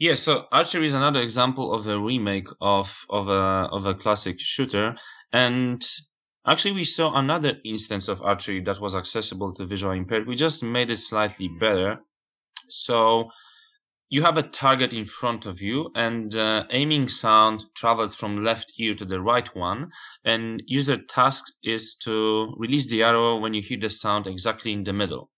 Yeah, 0.00 0.14
so 0.14 0.48
archery 0.50 0.86
is 0.86 0.94
another 0.94 1.20
example 1.20 1.72
of 1.72 1.86
a 1.86 1.96
remake 1.96 2.48
of 2.60 3.06
of 3.08 3.28
a 3.28 3.68
of 3.70 3.86
a 3.86 3.94
classic 3.94 4.40
shooter, 4.40 4.96
and 5.32 5.80
actually 6.44 6.72
we 6.72 6.82
saw 6.82 7.14
another 7.14 7.60
instance 7.64 8.08
of 8.08 8.20
archery 8.22 8.60
that 8.62 8.80
was 8.80 8.96
accessible 8.96 9.52
to 9.54 9.64
visual 9.64 9.92
impaired. 9.92 10.26
We 10.26 10.34
just 10.34 10.64
made 10.64 10.90
it 10.90 10.96
slightly 10.96 11.48
better. 11.60 12.00
So 12.68 13.30
you 14.12 14.20
have 14.20 14.36
a 14.36 14.42
target 14.42 14.92
in 14.92 15.06
front 15.06 15.46
of 15.46 15.62
you 15.62 15.90
and 15.94 16.36
uh, 16.36 16.66
aiming 16.68 17.08
sound 17.08 17.64
travels 17.74 18.14
from 18.14 18.44
left 18.44 18.70
ear 18.78 18.94
to 18.94 19.06
the 19.06 19.18
right 19.18 19.56
one 19.56 19.90
and 20.26 20.62
user 20.66 20.98
task 20.98 21.44
is 21.64 21.94
to 21.94 22.54
release 22.58 22.86
the 22.88 23.02
arrow 23.02 23.38
when 23.38 23.54
you 23.54 23.62
hear 23.62 23.78
the 23.78 23.88
sound 23.88 24.26
exactly 24.26 24.70
in 24.70 24.84
the 24.84 24.92
middle. 24.92 25.30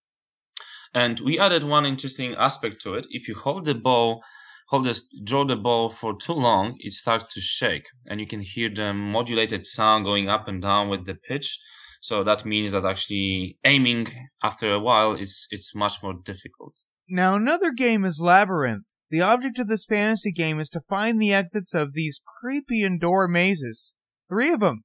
And 0.92 1.20
we 1.20 1.38
added 1.38 1.62
one 1.62 1.86
interesting 1.86 2.34
aspect 2.34 2.82
to 2.82 2.94
it. 2.94 3.06
If 3.10 3.28
you 3.28 3.36
hold 3.36 3.64
the 3.64 3.76
bow 3.76 4.20
hold 4.66 4.86
this 4.86 5.08
draw 5.22 5.44
the 5.44 5.54
bow 5.54 5.88
for 5.88 6.18
too 6.18 6.32
long 6.32 6.74
it 6.80 6.90
starts 6.90 7.32
to 7.32 7.40
shake 7.40 7.86
and 8.06 8.18
you 8.18 8.26
can 8.26 8.40
hear 8.40 8.68
the 8.68 8.92
modulated 8.92 9.64
sound 9.64 10.04
going 10.04 10.28
up 10.28 10.48
and 10.48 10.60
down 10.60 10.88
with 10.88 11.06
the 11.06 11.14
pitch. 11.14 11.60
So 12.00 12.24
that 12.24 12.44
means 12.44 12.72
that 12.72 12.84
actually 12.84 13.56
aiming 13.64 14.08
after 14.42 14.72
a 14.72 14.80
while 14.80 15.14
is 15.14 15.46
it's 15.52 15.76
much 15.76 16.02
more 16.02 16.14
difficult 16.24 16.74
now, 17.08 17.36
another 17.36 17.70
game 17.70 18.04
is 18.04 18.20
Labyrinth. 18.20 18.86
The 19.10 19.20
object 19.20 19.58
of 19.58 19.68
this 19.68 19.84
fantasy 19.84 20.32
game 20.32 20.58
is 20.58 20.68
to 20.70 20.80
find 20.88 21.20
the 21.20 21.32
exits 21.32 21.74
of 21.74 21.92
these 21.92 22.20
creepy 22.40 22.82
indoor 22.82 23.28
mazes. 23.28 23.92
Three 24.28 24.50
of 24.50 24.60
them. 24.60 24.84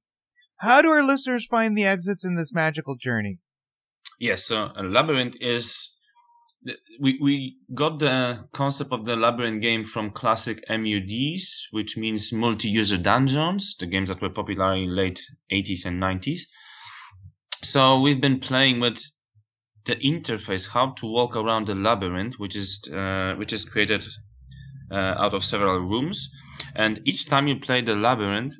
How 0.58 0.82
do 0.82 0.90
our 0.90 1.02
listeners 1.02 1.46
find 1.50 1.76
the 1.76 1.86
exits 1.86 2.24
in 2.24 2.34
this 2.34 2.52
magical 2.52 2.94
journey? 2.94 3.38
Yes, 4.18 4.44
so 4.44 4.70
a 4.76 4.82
labyrinth 4.82 5.36
is. 5.40 5.96
We, 7.00 7.18
we 7.22 7.56
got 7.72 8.00
the 8.00 8.46
concept 8.52 8.92
of 8.92 9.06
the 9.06 9.16
labyrinth 9.16 9.62
game 9.62 9.84
from 9.84 10.10
classic 10.10 10.62
MUDs, 10.68 11.68
which 11.70 11.96
means 11.96 12.30
multi 12.30 12.68
user 12.68 12.98
dungeons, 12.98 13.76
the 13.76 13.86
games 13.86 14.10
that 14.10 14.20
were 14.20 14.28
popular 14.28 14.74
in 14.74 14.94
late 14.94 15.22
80s 15.50 15.86
and 15.86 16.02
90s. 16.02 16.42
So 17.62 17.98
we've 18.00 18.20
been 18.20 18.40
playing 18.40 18.80
with 18.80 19.02
the 19.90 19.96
interface 19.96 20.68
how 20.68 20.86
to 20.98 21.06
walk 21.06 21.32
around 21.36 21.66
the 21.66 21.74
labyrinth 21.74 22.34
which 22.38 22.54
is 22.54 22.70
uh, 23.00 23.34
which 23.40 23.52
is 23.52 23.64
created 23.64 24.02
uh, 24.92 25.14
out 25.24 25.34
of 25.34 25.44
several 25.44 25.78
rooms. 25.92 26.28
And 26.76 27.00
each 27.04 27.26
time 27.26 27.48
you 27.48 27.56
play 27.58 27.80
the 27.80 27.96
labyrinth 27.96 28.54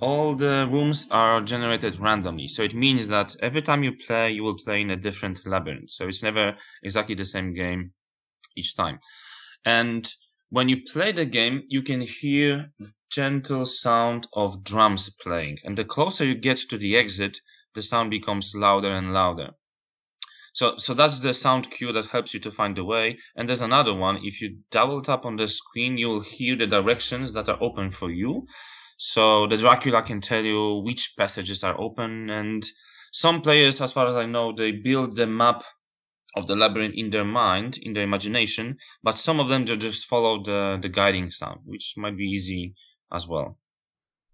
all 0.00 0.34
the 0.36 0.68
rooms 0.70 1.08
are 1.10 1.40
generated 1.40 1.98
randomly. 1.98 2.48
So 2.48 2.62
it 2.62 2.74
means 2.74 3.08
that 3.08 3.34
every 3.40 3.62
time 3.62 3.82
you 3.82 3.92
play 4.06 4.30
you 4.36 4.44
will 4.44 4.58
play 4.64 4.80
in 4.80 4.90
a 4.90 4.96
different 4.96 5.44
labyrinth. 5.44 5.90
So 5.90 6.06
it's 6.06 6.22
never 6.22 6.56
exactly 6.84 7.16
the 7.16 7.24
same 7.34 7.54
game 7.54 7.92
each 8.56 8.76
time. 8.76 9.00
And 9.64 10.08
when 10.50 10.68
you 10.68 10.78
play 10.92 11.10
the 11.10 11.26
game 11.38 11.56
you 11.68 11.82
can 11.82 12.02
hear 12.02 12.70
gentle 13.10 13.66
sound 13.66 14.28
of 14.32 14.62
drums 14.62 15.10
playing. 15.24 15.58
And 15.64 15.76
the 15.76 15.84
closer 15.94 16.24
you 16.24 16.36
get 16.36 16.58
to 16.70 16.78
the 16.78 16.96
exit 16.96 17.36
the 17.74 17.82
sound 17.82 18.10
becomes 18.10 18.54
louder 18.54 18.92
and 18.92 19.12
louder 19.12 19.50
so, 20.52 20.76
so 20.76 20.92
that's 20.92 21.20
the 21.20 21.32
sound 21.32 21.70
cue 21.70 21.92
that 21.92 22.06
helps 22.06 22.34
you 22.34 22.40
to 22.40 22.50
find 22.50 22.76
the 22.76 22.84
way. 22.84 23.18
And 23.34 23.48
there's 23.48 23.62
another 23.62 23.94
one. 23.94 24.20
If 24.22 24.42
you 24.42 24.58
double 24.70 25.00
tap 25.00 25.24
on 25.24 25.36
the 25.36 25.48
screen, 25.48 25.96
you'll 25.96 26.20
hear 26.20 26.56
the 26.56 26.66
directions 26.66 27.32
that 27.32 27.48
are 27.48 27.62
open 27.62 27.90
for 27.90 28.10
you. 28.10 28.46
So 28.98 29.46
the 29.46 29.56
Dracula 29.56 30.02
can 30.02 30.20
tell 30.20 30.44
you 30.44 30.82
which 30.84 31.14
passages 31.16 31.64
are 31.64 31.80
open. 31.80 32.28
And 32.28 32.62
some 33.12 33.40
players, 33.40 33.80
as 33.80 33.92
far 33.92 34.06
as 34.06 34.14
I 34.14 34.26
know, 34.26 34.52
they 34.52 34.72
build 34.72 35.16
the 35.16 35.26
map 35.26 35.64
of 36.36 36.46
the 36.46 36.56
labyrinth 36.56 36.94
in 36.96 37.10
their 37.10 37.24
mind, 37.24 37.78
in 37.80 37.94
their 37.94 38.04
imagination. 38.04 38.76
But 39.02 39.16
some 39.16 39.40
of 39.40 39.48
them 39.48 39.64
just 39.64 40.06
follow 40.06 40.42
the, 40.42 40.78
the 40.80 40.90
guiding 40.90 41.30
sound, 41.30 41.60
which 41.64 41.94
might 41.96 42.16
be 42.18 42.24
easy 42.24 42.74
as 43.10 43.26
well. 43.26 43.58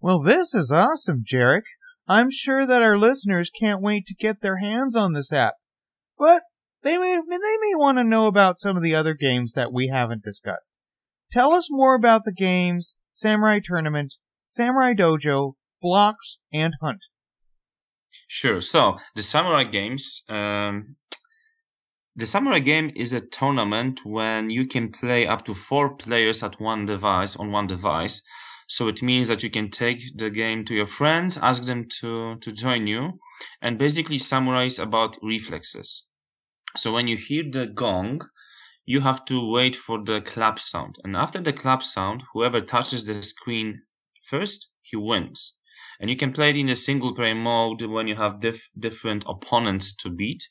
Well, 0.01 0.21
this 0.21 0.53
is 0.53 0.71
awesome, 0.71 1.23
Jarek. 1.29 1.63
I'm 2.07 2.29
sure 2.29 2.65
that 2.65 2.81
our 2.81 2.97
listeners 2.97 3.49
can't 3.57 3.81
wait 3.81 4.05
to 4.07 4.15
get 4.15 4.41
their 4.41 4.57
hands 4.57 4.95
on 4.95 5.13
this 5.13 5.31
app. 5.31 5.55
But 6.19 6.43
they 6.83 6.97
may, 6.97 7.15
they 7.15 7.37
may 7.37 7.75
want 7.75 7.97
to 7.97 8.03
know 8.03 8.27
about 8.27 8.59
some 8.59 8.75
of 8.75 8.83
the 8.83 8.93
other 8.93 9.13
games 9.13 9.53
that 9.53 9.71
we 9.71 9.87
haven't 9.87 10.23
discussed. 10.23 10.71
Tell 11.31 11.53
us 11.53 11.67
more 11.71 11.95
about 11.95 12.25
the 12.25 12.33
games 12.33 12.95
Samurai 13.13 13.59
Tournament, 13.63 14.15
Samurai 14.45 14.93
Dojo, 14.93 15.53
Blocks, 15.81 16.37
and 16.51 16.73
Hunt. 16.81 16.99
Sure. 18.27 18.59
So 18.59 18.97
the 19.15 19.23
Samurai 19.23 19.63
games, 19.63 20.23
um, 20.27 20.97
the 22.15 22.25
Samurai 22.25 22.59
game 22.59 22.91
is 22.95 23.13
a 23.13 23.25
tournament 23.25 24.01
when 24.03 24.49
you 24.49 24.67
can 24.67 24.91
play 24.91 25.25
up 25.25 25.45
to 25.45 25.53
four 25.53 25.95
players 25.95 26.43
at 26.43 26.59
one 26.59 26.85
device 26.85 27.37
on 27.37 27.51
one 27.51 27.67
device. 27.67 28.21
So 28.67 28.87
it 28.87 29.01
means 29.01 29.29
that 29.29 29.41
you 29.41 29.49
can 29.49 29.69
take 29.69 30.01
the 30.17 30.29
game 30.29 30.65
to 30.65 30.75
your 30.75 30.85
friends, 30.85 31.37
ask 31.37 31.63
them 31.63 31.87
to 32.01 32.35
to 32.37 32.51
join 32.51 32.87
you, 32.87 33.19
and 33.61 33.79
basically 33.79 34.17
Samurai 34.17 34.65
is 34.65 34.79
about 34.79 35.17
reflexes. 35.21 36.05
So 36.77 36.93
when 36.93 37.07
you 37.07 37.15
hear 37.15 37.43
the 37.43 37.67
gong, 37.67 38.21
you 38.85 39.01
have 39.01 39.25
to 39.25 39.51
wait 39.51 39.75
for 39.75 40.03
the 40.03 40.21
clap 40.21 40.59
sound. 40.59 40.97
And 41.03 41.15
after 41.15 41.39
the 41.39 41.53
clap 41.53 41.83
sound, 41.83 42.23
whoever 42.33 42.59
touches 42.61 43.05
the 43.05 43.21
screen 43.21 43.83
first, 44.23 44.73
he 44.81 44.97
wins. 44.97 45.55
And 45.99 46.09
you 46.09 46.15
can 46.15 46.33
play 46.33 46.49
it 46.49 46.57
in 46.57 46.69
a 46.69 46.75
single 46.75 47.13
player 47.13 47.35
mode 47.35 47.81
when 47.83 48.07
you 48.07 48.15
have 48.15 48.39
diff- 48.39 48.69
different 48.79 49.25
opponents 49.27 49.95
to 49.97 50.09
beat. 50.09 50.47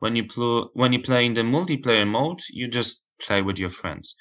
When 0.00 0.16
you, 0.16 0.26
pl- 0.26 0.70
when 0.74 0.92
you 0.92 1.00
play 1.02 1.26
in 1.26 1.34
the 1.34 1.42
multiplayer 1.42 2.08
mode, 2.08 2.40
you 2.50 2.68
just 2.68 3.04
play 3.20 3.42
with 3.42 3.58
your 3.58 3.70
friends. 3.70 4.16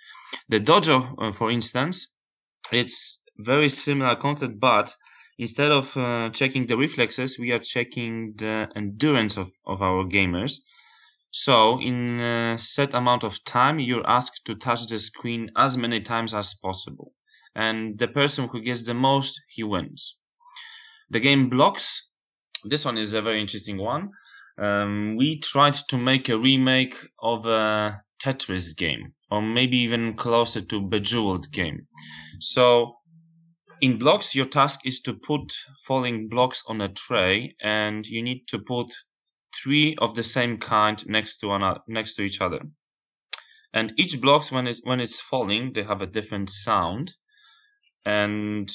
The 0.50 0.60
dojo, 0.60 1.16
uh, 1.20 1.32
for 1.32 1.52
instance, 1.52 2.08
it's 2.72 3.24
very 3.38 3.70
similar 3.70 4.16
concept, 4.16 4.60
but 4.60 4.96
instead 5.40 5.72
of 5.72 5.98
uh, 5.98 6.30
checking 6.32 6.68
the 6.68 6.78
reflexes, 6.78 7.40
we 7.40 7.52
are 7.52 7.60
checking 7.60 8.34
the 8.36 8.70
endurance 8.76 9.38
of, 9.38 9.52
of 9.66 9.82
our 9.82 10.04
gamers. 10.06 10.60
So, 11.38 11.82
in 11.82 12.22
a 12.22 12.58
set 12.58 12.94
amount 12.94 13.26
of 13.26 13.44
time, 13.44 13.78
you're 13.78 14.10
asked 14.10 14.46
to 14.46 14.56
touch 14.56 14.88
the 14.88 14.98
screen 14.98 15.52
as 15.58 15.76
many 15.76 16.00
times 16.00 16.34
as 16.34 16.54
possible. 16.54 17.12
And 17.54 18.00
the 18.00 18.08
person 18.08 18.48
who 18.48 18.62
gets 18.62 18.84
the 18.84 18.94
most, 18.94 19.42
he 19.50 19.62
wins. 19.62 20.16
The 21.10 21.20
game 21.20 21.50
blocks. 21.50 22.10
This 22.64 22.86
one 22.86 22.98
is 22.98 23.12
a 23.12 23.22
very 23.22 23.42
interesting 23.42 23.78
one. 23.78 24.12
Um, 24.58 25.18
we 25.18 25.42
tried 25.42 25.74
to 25.90 25.98
make 25.98 26.30
a 26.30 26.40
remake 26.40 26.96
of 27.20 27.46
a 27.46 28.02
Tetris 28.18 28.74
game, 28.74 29.14
or 29.30 29.42
maybe 29.42 29.76
even 29.80 30.14
closer 30.16 30.62
to 30.62 30.88
Bejeweled 30.88 31.52
game. 31.52 31.86
So, 32.40 32.96
in 33.82 33.98
blocks, 33.98 34.36
your 34.36 34.46
task 34.46 34.88
is 34.88 35.02
to 35.02 35.14
put 35.16 35.52
falling 35.86 36.30
blocks 36.30 36.64
on 36.70 36.80
a 36.80 36.88
tray, 36.88 37.58
and 37.62 38.06
you 38.06 38.22
need 38.22 38.48
to 38.48 38.60
put 38.60 38.96
three 39.56 39.96
of 40.00 40.16
the 40.16 40.24
same 40.24 40.58
kind 40.58 41.06
next 41.08 41.38
to 41.40 41.54
another, 41.54 41.80
next 41.88 42.16
to 42.16 42.24
each 42.24 42.42
other. 42.42 42.62
And 43.74 43.94
each 43.98 44.22
blocks 44.22 44.52
when 44.52 44.68
it's 44.68 44.82
when 44.84 45.00
it's 45.00 45.20
falling, 45.20 45.74
they 45.74 45.84
have 45.84 46.02
a 46.02 46.08
different 46.08 46.50
sound. 46.50 47.12
And 48.06 48.70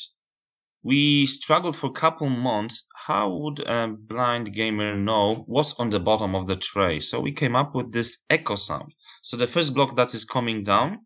we 0.83 1.27
struggled 1.27 1.77
for 1.77 1.89
a 1.89 2.01
couple 2.05 2.29
months. 2.29 2.87
How 2.95 3.31
would 3.31 3.61
a 3.61 3.89
blind 3.89 4.53
gamer 4.53 4.97
know 4.97 5.45
what's 5.47 5.75
on 5.75 5.91
the 5.91 6.01
bottom 6.01 6.35
of 6.35 6.47
the 6.47 6.57
tray? 6.57 7.01
So 7.01 7.21
we 7.21 7.33
came 7.33 7.55
up 7.55 7.75
with 7.75 7.93
this 7.93 8.25
echo 8.31 8.55
sound. 8.55 8.95
So 9.23 9.37
the 9.37 9.47
first 9.47 9.75
block 9.75 9.97
that 9.97 10.15
is 10.15 10.25
coming 10.25 10.65
down, 10.65 11.01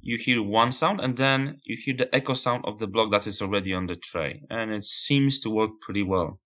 you 0.00 0.18
hear 0.18 0.42
one 0.42 0.72
sound, 0.72 1.00
and 1.00 1.16
then 1.16 1.60
you 1.64 1.76
hear 1.76 1.94
the 1.96 2.14
echo 2.14 2.34
sound 2.34 2.64
of 2.64 2.78
the 2.78 2.86
block 2.86 3.10
that 3.12 3.26
is 3.26 3.40
already 3.42 3.74
on 3.74 3.86
the 3.86 3.96
tray. 3.96 4.42
And 4.50 4.72
it 4.72 4.84
seems 4.84 5.40
to 5.40 5.50
work 5.50 5.70
pretty 5.80 6.02
well. 6.02 6.40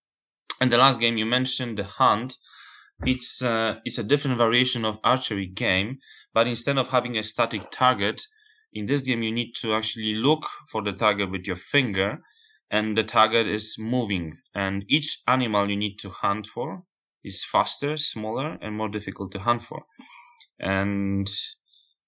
And 0.60 0.70
the 0.70 0.78
last 0.78 1.00
game 1.00 1.16
you 1.16 1.26
mentioned, 1.26 1.78
the 1.78 1.84
Hunt, 1.84 2.36
it's 3.06 3.42
uh, 3.42 3.76
it's 3.84 3.98
a 3.98 4.04
different 4.04 4.36
variation 4.36 4.84
of 4.84 4.98
archery 5.02 5.46
game, 5.46 5.98
but 6.34 6.46
instead 6.46 6.76
of 6.76 6.90
having 6.90 7.16
a 7.16 7.22
static 7.22 7.70
target, 7.70 8.20
in 8.74 8.86
this 8.86 9.02
game 9.02 9.22
you 9.22 9.32
need 9.32 9.52
to 9.62 9.74
actually 9.74 10.14
look 10.14 10.46
for 10.70 10.82
the 10.82 10.92
target 10.92 11.30
with 11.30 11.46
your 11.46 11.56
finger, 11.56 12.18
and 12.70 12.96
the 12.96 13.02
target 13.02 13.46
is 13.46 13.76
moving. 13.78 14.36
And 14.54 14.84
each 14.88 15.22
animal 15.26 15.70
you 15.70 15.76
need 15.76 15.98
to 16.00 16.10
hunt 16.10 16.46
for 16.46 16.82
is 17.24 17.44
faster, 17.44 17.96
smaller, 17.96 18.58
and 18.60 18.76
more 18.76 18.88
difficult 18.88 19.32
to 19.32 19.38
hunt 19.38 19.62
for. 19.62 19.82
And 20.58 21.26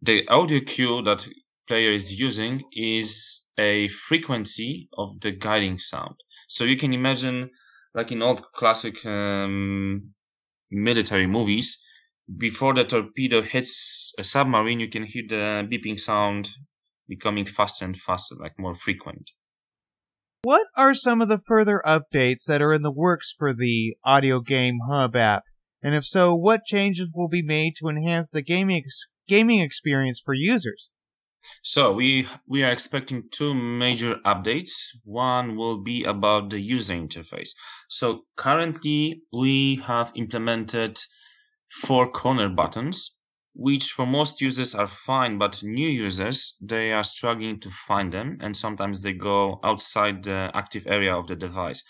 the 0.03 0.29
audio 0.29 0.61
cue 0.61 1.03
that 1.03 1.27
player 1.67 1.93
is 1.93 2.21
using 2.21 2.63
is 2.73 3.49
a 3.59 3.89
frequency 3.89 4.89
of 4.99 5.21
the 5.21 5.33
guiding 5.33 5.79
sound. 5.79 6.17
So 6.49 6.65
you 6.65 6.77
can 6.77 6.93
imagine 6.93 7.51
like 7.95 8.13
in 8.13 8.23
old 8.23 8.43
classic 8.53 9.05
um, 9.07 10.13
military 10.71 11.27
movies, 11.27 11.79
before 12.39 12.75
the 12.75 12.85
torpedo 12.85 13.43
hits 13.43 14.13
a 14.19 14.25
submarine, 14.25 14.81
you 14.81 14.89
can 14.89 15.05
hear 15.05 15.25
the 15.29 15.69
beeping 15.71 15.99
sound 15.99 16.49
becoming 17.09 17.45
faster 17.45 17.85
and 17.85 17.97
faster, 17.97 18.37
like 18.37 18.59
more 18.59 18.75
frequent. 18.75 19.31
What 20.43 20.67
are 20.77 20.95
some 20.95 21.21
of 21.21 21.29
the 21.29 21.39
further 21.39 21.83
updates 21.87 22.45
that 22.47 22.63
are 22.63 22.73
in 22.73 22.83
the 22.83 22.93
works 22.93 23.33
for 23.37 23.55
the 23.55 23.97
Audio 24.05 24.41
Game 24.41 24.75
Hub 24.88 25.14
app? 25.14 25.45
And 25.85 25.95
if 25.95 26.05
so, 26.05 26.35
what 26.35 26.64
changes 26.64 27.11
will 27.14 27.29
be 27.29 27.43
made 27.43 27.75
to 27.79 27.88
enhance 27.88 28.31
the 28.31 28.43
gaming 28.43 28.79
ex- 28.79 29.07
gaming 29.29 29.61
experience 29.61 30.21
for 30.25 30.35
users? 30.35 30.88
So 31.62 31.92
we 31.92 32.28
we 32.46 32.62
are 32.62 32.72
expecting 32.72 33.28
two 33.31 33.55
major 33.55 34.16
updates. 34.24 34.72
One 35.05 35.57
will 35.57 35.78
be 35.83 36.05
about 36.05 36.50
the 36.50 36.61
user 36.61 36.94
interface. 36.94 37.50
So 37.88 38.26
currently 38.37 39.22
we 39.33 39.76
have 39.87 40.12
implemented 40.14 40.98
four 41.70 42.11
corner 42.11 42.48
buttons, 42.48 43.16
which 43.55 43.90
for 43.90 44.07
most 44.07 44.40
users 44.40 44.74
are 44.74 44.87
fine, 44.87 45.38
but 45.38 45.62
new 45.62 45.88
users 45.88 46.57
they 46.61 46.92
are 46.92 47.05
struggling 47.05 47.61
to 47.61 47.70
find 47.70 48.12
them, 48.12 48.38
and 48.40 48.57
sometimes 48.57 49.02
they 49.02 49.12
go 49.12 49.59
outside 49.64 50.22
the 50.22 50.50
active 50.55 50.87
area 50.87 51.14
of 51.14 51.26
the 51.26 51.37
device. 51.37 51.83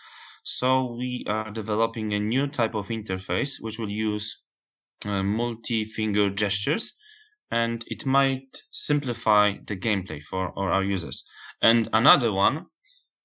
So 0.44 0.96
we 0.98 1.24
are 1.28 1.50
developing 1.50 2.14
a 2.14 2.20
new 2.20 2.46
type 2.46 2.74
of 2.74 2.88
interface 2.88 3.60
which 3.60 3.78
will 3.78 3.90
use 3.90 4.42
uh, 5.06 5.22
multi-finger 5.22 6.30
gestures 6.30 6.92
and 7.52 7.84
it 7.86 8.06
might 8.06 8.62
simplify 8.70 9.52
the 9.66 9.76
gameplay 9.76 10.22
for 10.22 10.58
our 10.58 10.82
users. 10.82 11.22
And 11.60 11.86
another 11.92 12.32
one 12.32 12.66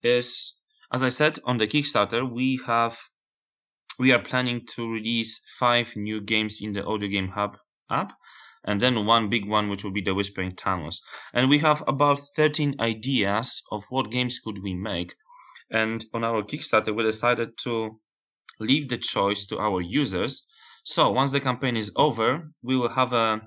is, 0.04 0.60
as 0.92 1.02
I 1.02 1.10
said, 1.10 1.40
on 1.46 1.58
the 1.58 1.66
Kickstarter, 1.66 2.30
we 2.30 2.60
have 2.68 3.00
we 3.98 4.12
are 4.12 4.22
planning 4.22 4.66
to 4.76 4.92
release 4.92 5.42
five 5.58 5.96
new 5.96 6.20
games 6.22 6.60
in 6.62 6.74
the 6.74 6.86
Audio 6.86 7.10
Game 7.10 7.30
Hub 7.30 7.58
app, 7.90 8.14
and 8.66 8.82
then 8.82 9.06
one 9.06 9.30
big 9.30 9.48
one 9.48 9.70
which 9.70 9.84
will 9.84 9.94
be 9.94 10.02
the 10.02 10.14
Whispering 10.14 10.56
Tunnels. 10.56 11.02
And 11.34 11.50
we 11.50 11.60
have 11.60 11.82
about 11.88 12.20
13 12.36 12.76
ideas 12.82 13.64
of 13.72 13.86
what 13.90 14.12
games 14.12 14.40
could 14.40 14.62
we 14.62 14.76
make. 14.76 15.16
And 15.72 16.06
on 16.14 16.26
our 16.26 16.44
Kickstarter, 16.44 16.94
we 16.94 17.04
decided 17.04 17.58
to 17.64 18.00
leave 18.60 18.90
the 18.90 18.98
choice 18.98 19.46
to 19.48 19.58
our 19.58 19.82
users. 19.82 20.46
So 20.84 21.12
once 21.12 21.32
the 21.32 21.40
campaign 21.40 21.78
is 21.78 21.92
over, 21.96 22.52
we 22.62 22.78
will 22.78 22.90
have 22.90 23.14
a 23.14 23.42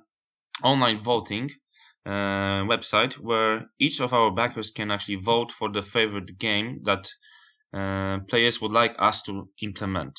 online 0.62 0.98
voting 0.98 1.50
uh, 2.06 2.64
website 2.64 3.14
where 3.14 3.66
each 3.78 4.00
of 4.00 4.12
our 4.12 4.32
backers 4.32 4.70
can 4.70 4.90
actually 4.90 5.16
vote 5.16 5.50
for 5.50 5.70
the 5.70 5.82
favorite 5.82 6.38
game 6.38 6.80
that 6.84 7.08
uh, 7.72 8.18
players 8.28 8.60
would 8.60 8.72
like 8.72 8.94
us 8.98 9.22
to 9.22 9.48
implement. 9.62 10.18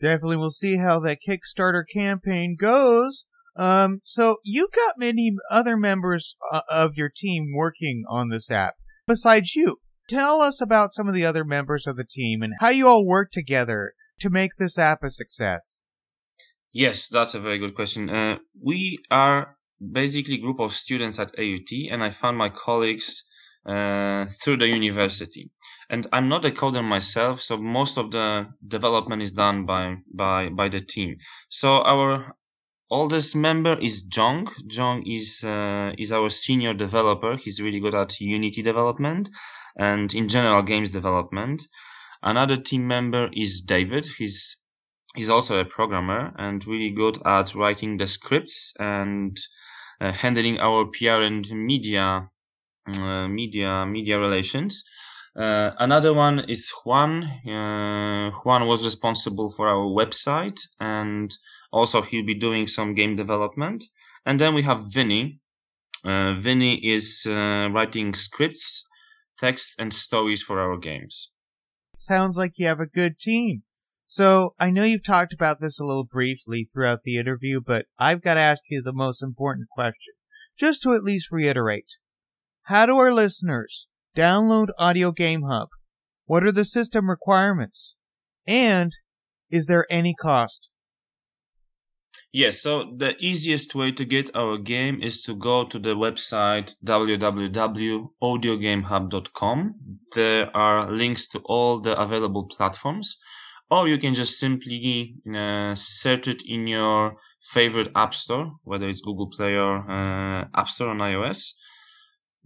Definitely, 0.00 0.36
we'll 0.36 0.50
see 0.50 0.76
how 0.76 1.00
that 1.00 1.18
Kickstarter 1.26 1.82
campaign 1.92 2.56
goes. 2.58 3.24
Um, 3.56 4.00
so 4.04 4.36
you've 4.44 4.70
got 4.70 4.98
many 4.98 5.34
other 5.50 5.76
members 5.76 6.36
uh, 6.52 6.60
of 6.70 6.92
your 6.94 7.10
team 7.14 7.52
working 7.52 8.04
on 8.08 8.28
this 8.28 8.50
app 8.50 8.74
besides 9.08 9.56
you. 9.56 9.80
Tell 10.08 10.40
us 10.40 10.60
about 10.60 10.94
some 10.94 11.08
of 11.08 11.14
the 11.14 11.26
other 11.26 11.44
members 11.44 11.86
of 11.86 11.96
the 11.96 12.04
team 12.04 12.42
and 12.42 12.54
how 12.60 12.68
you 12.68 12.86
all 12.86 13.04
work 13.04 13.30
together 13.32 13.94
to 14.20 14.30
make 14.30 14.52
this 14.56 14.78
app 14.78 15.02
a 15.02 15.10
success. 15.10 15.82
Yes, 16.72 17.08
that's 17.08 17.34
a 17.34 17.40
very 17.40 17.58
good 17.58 17.74
question. 17.74 18.08
Uh, 18.08 18.38
we 18.62 18.98
are 19.10 19.56
basically 19.80 20.38
group 20.38 20.60
of 20.60 20.72
students 20.72 21.18
at 21.18 21.38
AUT, 21.38 21.70
and 21.90 22.02
I 22.02 22.10
found 22.10 22.36
my 22.36 22.48
colleagues 22.48 23.28
uh, 23.66 24.26
through 24.42 24.58
the 24.58 24.68
university. 24.68 25.50
And 25.90 26.06
I'm 26.12 26.28
not 26.28 26.44
a 26.44 26.50
coder 26.50 26.84
myself, 26.84 27.40
so 27.40 27.56
most 27.56 27.96
of 27.98 28.10
the 28.10 28.48
development 28.66 29.22
is 29.22 29.32
done 29.32 29.64
by 29.64 29.96
by 30.12 30.48
by 30.50 30.68
the 30.68 30.80
team. 30.80 31.16
So 31.48 31.82
our 31.82 32.34
oldest 32.90 33.36
member 33.36 33.78
is 33.78 34.02
Jong. 34.02 34.48
Jong 34.66 35.02
is 35.06 35.44
uh, 35.44 35.92
is 35.98 36.12
our 36.12 36.30
senior 36.30 36.74
developer. 36.74 37.36
He's 37.36 37.60
really 37.60 37.80
good 37.80 37.94
at 37.94 38.20
Unity 38.20 38.62
development 38.62 39.30
and 39.78 40.12
in 40.14 40.28
general 40.28 40.62
games 40.62 40.90
development. 40.90 41.62
Another 42.22 42.56
team 42.56 42.86
member 42.86 43.30
is 43.32 43.60
David. 43.60 44.06
He's 44.18 44.56
he's 45.14 45.30
also 45.30 45.58
a 45.60 45.64
programmer 45.64 46.32
and 46.36 46.66
really 46.66 46.90
good 46.90 47.18
at 47.26 47.54
writing 47.54 47.96
the 47.96 48.06
scripts 48.06 48.74
and 48.78 49.36
handling 50.00 50.58
our 50.60 50.86
PR 50.86 51.22
and 51.22 51.48
media 51.50 52.30
uh, 52.96 53.28
media 53.28 53.86
media 53.86 54.18
relations. 54.18 54.84
Uh, 55.36 55.70
another 55.78 56.12
one 56.14 56.40
is 56.48 56.70
Juan. 56.84 57.24
Uh, 57.46 58.30
Juan 58.30 58.66
was 58.66 58.84
responsible 58.84 59.50
for 59.50 59.68
our 59.68 59.86
website, 59.86 60.60
and 60.80 61.30
also 61.72 62.02
he'll 62.02 62.26
be 62.26 62.34
doing 62.34 62.66
some 62.66 62.94
game 62.94 63.14
development. 63.14 63.84
And 64.26 64.40
then 64.40 64.54
we 64.54 64.62
have 64.62 64.92
Vinny. 64.92 65.40
Uh, 66.04 66.34
Vinny 66.34 66.74
is 66.84 67.26
uh, 67.28 67.68
writing 67.72 68.14
scripts, 68.14 68.86
texts, 69.38 69.76
and 69.78 69.92
stories 69.92 70.42
for 70.42 70.60
our 70.60 70.78
games. 70.78 71.30
Sounds 71.98 72.36
like 72.36 72.58
you 72.58 72.66
have 72.66 72.80
a 72.80 72.86
good 72.86 73.18
team. 73.18 73.62
So 74.10 74.54
I 74.58 74.70
know 74.70 74.84
you've 74.84 75.04
talked 75.04 75.34
about 75.34 75.60
this 75.60 75.78
a 75.78 75.84
little 75.84 76.06
briefly 76.06 76.64
throughout 76.64 77.02
the 77.04 77.18
interview, 77.18 77.60
but 77.60 77.84
I've 77.98 78.22
got 78.22 78.34
to 78.34 78.40
ask 78.40 78.62
you 78.70 78.80
the 78.80 78.90
most 78.90 79.22
important 79.22 79.68
question, 79.68 80.14
just 80.58 80.80
to 80.82 80.94
at 80.94 81.04
least 81.04 81.30
reiterate. 81.30 81.84
How 82.62 82.86
do 82.86 82.96
our 82.96 83.12
listeners 83.12 83.86
download 84.16 84.68
Audio 84.78 85.12
Game 85.12 85.42
Hub? 85.42 85.68
What 86.24 86.42
are 86.42 86.52
the 86.52 86.64
system 86.64 87.10
requirements? 87.10 87.96
And 88.46 88.96
is 89.50 89.66
there 89.66 89.84
any 89.90 90.14
cost? 90.14 90.70
Yes, 92.32 92.62
so 92.62 92.94
the 92.96 93.14
easiest 93.18 93.74
way 93.74 93.92
to 93.92 94.06
get 94.06 94.34
our 94.34 94.56
game 94.56 95.02
is 95.02 95.20
to 95.24 95.34
go 95.34 95.64
to 95.64 95.78
the 95.78 95.94
website 95.94 96.72
www.audiogamehub.com. 96.82 99.74
There 100.14 100.56
are 100.56 100.90
links 100.90 101.28
to 101.28 101.40
all 101.44 101.80
the 101.80 101.94
available 101.98 102.44
platforms, 102.44 103.18
or 103.70 103.88
you 103.88 103.98
can 103.98 104.14
just 104.14 104.38
simply 104.38 105.16
uh, 105.34 105.74
search 105.74 106.28
it 106.28 106.42
in 106.46 106.66
your 106.66 107.16
favorite 107.42 107.90
app 107.94 108.14
store, 108.14 108.52
whether 108.64 108.88
it's 108.88 109.00
Google 109.00 109.28
Play 109.28 109.56
or 109.56 109.78
uh, 109.90 110.46
App 110.54 110.68
Store 110.68 110.88
on 110.88 110.98
iOS. 110.98 111.52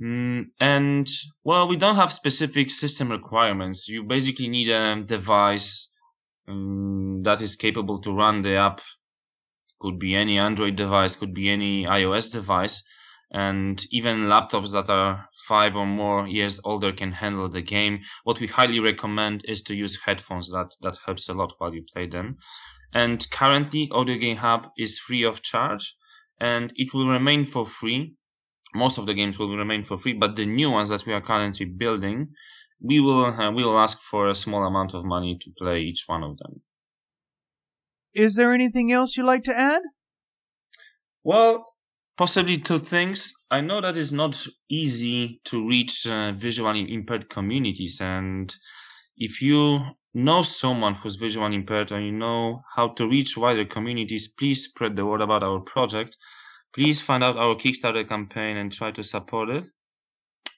Mm, 0.00 0.46
and 0.60 1.08
well, 1.44 1.68
we 1.68 1.76
don't 1.76 1.96
have 1.96 2.12
specific 2.12 2.70
system 2.70 3.10
requirements. 3.10 3.88
You 3.88 4.02
basically 4.02 4.48
need 4.48 4.68
a 4.68 5.02
device 5.02 5.88
um, 6.48 7.22
that 7.22 7.40
is 7.40 7.56
capable 7.56 8.00
to 8.00 8.12
run 8.12 8.42
the 8.42 8.56
app 8.56 8.80
could 9.82 9.98
be 9.98 10.14
any 10.14 10.38
Android 10.38 10.76
device, 10.76 11.16
could 11.16 11.34
be 11.34 11.50
any 11.50 11.84
iOS 11.84 12.32
device, 12.32 12.82
and 13.32 13.84
even 13.90 14.26
laptops 14.26 14.72
that 14.72 14.90
are 14.90 15.26
five 15.48 15.74
or 15.74 15.86
more 15.86 16.28
years 16.28 16.60
older 16.64 16.92
can 16.92 17.12
handle 17.12 17.48
the 17.48 17.62
game. 17.62 18.00
What 18.24 18.40
we 18.40 18.46
highly 18.46 18.78
recommend 18.78 19.44
is 19.48 19.62
to 19.62 19.74
use 19.74 19.98
headphones. 20.04 20.50
That 20.50 20.76
that 20.82 20.98
helps 21.04 21.28
a 21.28 21.34
lot 21.34 21.54
while 21.58 21.74
you 21.74 21.84
play 21.92 22.06
them. 22.06 22.36
And 22.94 23.26
currently, 23.30 23.88
Audio 23.90 24.18
Game 24.18 24.36
Hub 24.36 24.68
is 24.76 24.98
free 24.98 25.24
of 25.24 25.40
charge, 25.42 25.96
and 26.40 26.72
it 26.76 26.92
will 26.92 27.08
remain 27.08 27.46
for 27.46 27.64
free. 27.64 28.14
Most 28.74 28.98
of 28.98 29.06
the 29.06 29.14
games 29.14 29.38
will 29.38 29.56
remain 29.56 29.82
for 29.82 29.96
free, 29.96 30.12
but 30.12 30.36
the 30.36 30.46
new 30.46 30.70
ones 30.70 30.90
that 30.90 31.06
we 31.06 31.14
are 31.14 31.20
currently 31.20 31.66
building, 31.66 32.28
we 32.80 33.00
will 33.00 33.24
uh, 33.24 33.50
we 33.50 33.64
will 33.64 33.78
ask 33.78 33.98
for 33.98 34.28
a 34.28 34.34
small 34.34 34.64
amount 34.64 34.92
of 34.92 35.06
money 35.06 35.38
to 35.40 35.50
play 35.56 35.80
each 35.80 36.04
one 36.06 36.22
of 36.22 36.36
them. 36.36 36.60
Is 38.12 38.34
there 38.34 38.52
anything 38.52 38.92
else 38.92 39.16
you'd 39.16 39.24
like 39.24 39.44
to 39.44 39.58
add? 39.58 39.80
Well, 41.24 41.71
possibly 42.16 42.58
two 42.58 42.78
things. 42.78 43.32
I 43.50 43.60
know 43.60 43.80
that 43.80 43.96
it's 43.96 44.12
not 44.12 44.46
easy 44.68 45.40
to 45.44 45.68
reach 45.68 46.06
uh, 46.06 46.32
visually 46.32 46.92
impaired 46.92 47.28
communities, 47.28 48.00
and 48.00 48.54
if 49.16 49.42
you 49.42 49.80
know 50.14 50.42
someone 50.42 50.94
who's 50.94 51.16
visually 51.16 51.56
impaired 51.56 51.90
and 51.90 52.04
you 52.04 52.12
know 52.12 52.62
how 52.74 52.88
to 52.88 53.08
reach 53.08 53.36
wider 53.36 53.64
communities, 53.64 54.28
please 54.28 54.64
spread 54.64 54.96
the 54.96 55.06
word 55.06 55.20
about 55.20 55.42
our 55.42 55.60
project. 55.60 56.16
Please 56.74 57.00
find 57.00 57.22
out 57.22 57.36
our 57.36 57.54
Kickstarter 57.54 58.08
campaign 58.08 58.56
and 58.56 58.72
try 58.72 58.90
to 58.90 59.02
support 59.02 59.50
it. 59.50 59.68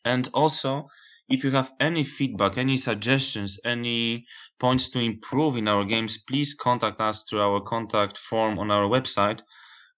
And 0.04 0.28
also, 0.34 0.88
if 1.28 1.42
you 1.42 1.50
have 1.52 1.72
any 1.80 2.04
feedback, 2.04 2.58
any 2.58 2.76
suggestions, 2.76 3.58
any 3.64 4.26
points 4.58 4.88
to 4.90 5.00
improve 5.00 5.56
in 5.56 5.68
our 5.68 5.84
games, 5.84 6.18
please 6.18 6.54
contact 6.54 7.00
us 7.00 7.24
through 7.24 7.40
our 7.40 7.60
contact 7.60 8.18
form 8.18 8.58
on 8.58 8.70
our 8.70 8.88
website. 8.88 9.40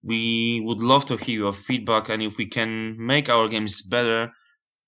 We 0.06 0.62
would 0.64 0.80
love 0.80 1.04
to 1.06 1.16
hear 1.16 1.40
your 1.40 1.52
feedback, 1.52 2.08
and 2.08 2.22
if 2.22 2.36
we 2.38 2.46
can 2.46 2.94
make 2.96 3.28
our 3.28 3.48
games 3.48 3.82
better, 3.82 4.30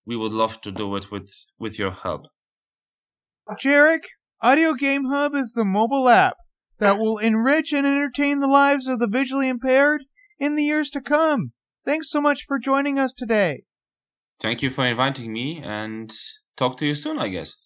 we 0.07 0.17
would 0.17 0.33
love 0.33 0.61
to 0.61 0.71
do 0.71 0.95
it 0.95 1.11
with, 1.11 1.29
with 1.59 1.77
your 1.77 1.91
help. 1.91 2.27
Jarek, 3.61 4.05
Audio 4.41 4.75
Game 4.75 5.07
Hub 5.07 5.35
is 5.35 5.55
the 5.55 5.65
mobile 5.65 6.09
app 6.09 6.37
that 6.79 6.99
will 6.99 7.19
enrich 7.19 7.73
and 7.73 7.85
entertain 7.85 8.39
the 8.39 8.47
lives 8.47 8.87
of 8.87 9.01
the 9.01 9.09
visually 9.09 9.49
impaired 9.49 10.05
in 10.39 10.55
the 10.55 10.63
years 10.63 10.89
to 10.91 11.01
come. 11.01 11.51
Thanks 11.85 12.11
so 12.11 12.21
much 12.21 12.45
for 12.47 12.61
joining 12.61 12.97
us 12.97 13.13
today. 13.13 13.65
Thank 14.39 14.63
you 14.63 14.71
for 14.71 14.87
inviting 14.87 15.33
me 15.33 15.61
and 15.65 16.15
talk 16.57 16.77
to 16.77 16.87
you 16.87 16.95
soon, 16.95 17.19
I 17.19 17.27
guess. 17.27 17.57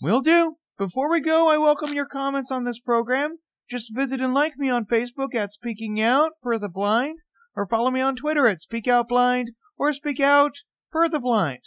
We'll 0.00 0.22
do. 0.22 0.56
Before 0.78 1.10
we 1.10 1.20
go, 1.20 1.50
I 1.50 1.58
welcome 1.58 1.92
your 1.92 2.06
comments 2.06 2.50
on 2.50 2.64
this 2.64 2.80
program. 2.80 3.36
Just 3.68 3.92
visit 3.94 4.20
and 4.20 4.32
like 4.32 4.56
me 4.56 4.70
on 4.70 4.86
Facebook 4.86 5.34
at 5.34 5.52
Speaking 5.52 6.00
Out 6.00 6.34
for 6.40 6.56
the 6.58 6.68
Blind, 6.68 7.18
or 7.56 7.66
follow 7.66 7.90
me 7.90 8.00
on 8.00 8.14
Twitter 8.14 8.46
at 8.46 8.60
Speak 8.60 8.86
Out 8.86 9.08
Blind 9.08 9.50
or 9.76 9.92
Speak 9.92 10.20
Out 10.20 10.58
for 10.92 11.08
the 11.08 11.18
Blind. 11.18 11.62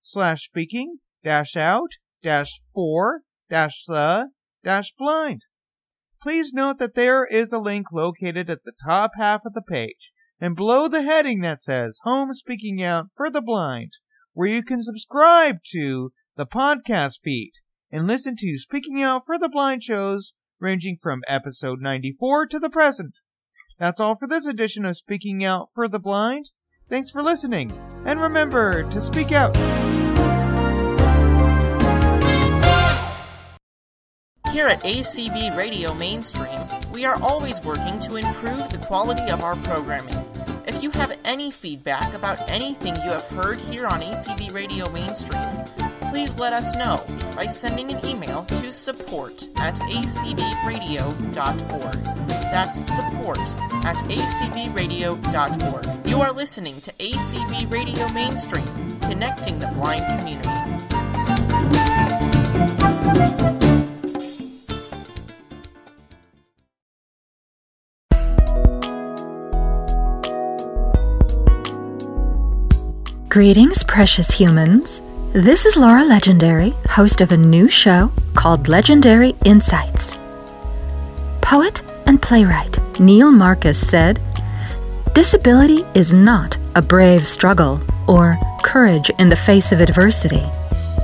slash 0.04 0.44
speaking 0.44 0.98
dash 1.24 1.56
out 1.56 1.88
dash 2.22 2.60
for 2.72 3.22
dash 3.50 3.82
the 3.86 4.28
dash 4.62 4.92
blind. 4.96 5.40
Please 6.22 6.52
note 6.52 6.78
that 6.78 6.94
there 6.94 7.24
is 7.24 7.52
a 7.52 7.58
link 7.58 7.90
located 7.90 8.48
at 8.48 8.62
the 8.64 8.72
top 8.84 9.12
half 9.16 9.40
of 9.44 9.54
the 9.54 9.62
page 9.62 10.12
and 10.40 10.54
below 10.54 10.88
the 10.88 11.02
heading 11.02 11.40
that 11.40 11.62
says 11.62 11.98
Home 12.02 12.34
Speaking 12.34 12.82
Out 12.82 13.06
for 13.16 13.30
the 13.30 13.42
Blind, 13.42 13.92
where 14.32 14.48
you 14.48 14.62
can 14.62 14.82
subscribe 14.82 15.58
to 15.72 16.12
the 16.36 16.46
podcast 16.46 17.20
feed 17.22 17.52
and 17.90 18.06
listen 18.06 18.36
to 18.36 18.58
Speaking 18.58 19.02
Out 19.02 19.24
for 19.24 19.38
the 19.38 19.48
Blind 19.48 19.82
shows 19.82 20.32
ranging 20.60 20.98
from 21.02 21.22
episode 21.26 21.80
94 21.80 22.46
to 22.48 22.58
the 22.58 22.70
present. 22.70 23.14
That's 23.78 24.00
all 24.00 24.16
for 24.16 24.26
this 24.26 24.46
edition 24.46 24.84
of 24.84 24.96
Speaking 24.96 25.44
Out 25.44 25.68
for 25.74 25.88
the 25.88 25.98
Blind. 25.98 26.50
Thanks 26.88 27.11
for 27.11 27.23
listening, 27.23 27.73
and 28.05 28.20
remember 28.20 28.83
to 28.90 29.01
speak 29.01 29.33
out. 29.33 29.57
Here 34.53 34.68
at 34.68 34.83
ACB 34.85 35.57
Radio 35.57 35.94
Mainstream, 35.94 36.61
we 36.92 37.05
are 37.05 37.20
always 37.23 37.61
working 37.64 37.99
to 38.01 38.16
improve 38.16 38.68
the 38.68 38.79
quality 38.87 39.29
of 39.31 39.40
our 39.40 39.57
programming. 39.57 40.14
If 40.66 40.83
you 40.83 40.90
have 40.90 41.18
any 41.25 41.51
feedback 41.51 42.14
about 42.14 42.49
anything 42.49 42.94
you 42.97 43.11
have 43.11 43.27
heard 43.31 43.61
here 43.61 43.87
on 43.87 44.01
ACB 44.01 44.53
Radio 44.53 44.88
Mainstream, 44.90 45.64
please 46.11 46.38
let 46.38 46.53
us 46.53 46.77
know 46.77 47.03
by 47.35 47.47
sending 47.47 47.92
an 47.92 48.07
email 48.07 48.44
to 48.44 48.70
support 48.70 49.49
at 49.57 49.75
acbradio.org. 49.77 51.25
That's 52.54 52.76
support 52.94 53.40
at 53.84 53.96
acbradio.org. 54.06 56.08
You 56.08 56.20
are 56.20 56.30
listening 56.30 56.80
to 56.82 56.92
ACB 56.92 57.68
Radio 57.68 58.06
Mainstream, 58.12 58.64
connecting 59.00 59.58
the 59.58 59.66
blind 59.66 60.06
community. 60.06 60.48
Greetings, 73.28 73.82
precious 73.82 74.28
humans. 74.28 75.02
This 75.32 75.66
is 75.66 75.76
Laura 75.76 76.04
Legendary, 76.04 76.70
host 76.88 77.20
of 77.20 77.32
a 77.32 77.36
new 77.36 77.68
show 77.68 78.12
called 78.34 78.68
Legendary 78.68 79.34
Insights. 79.44 80.16
Poet 81.40 81.82
and 82.06 82.20
playwright 82.20 82.78
Neil 83.00 83.32
Marcus 83.32 83.78
said, 83.78 84.20
Disability 85.14 85.84
is 85.94 86.12
not 86.12 86.56
a 86.74 86.82
brave 86.82 87.26
struggle 87.26 87.80
or 88.08 88.38
courage 88.62 89.10
in 89.18 89.28
the 89.28 89.36
face 89.36 89.72
of 89.72 89.80
adversity. 89.80 90.42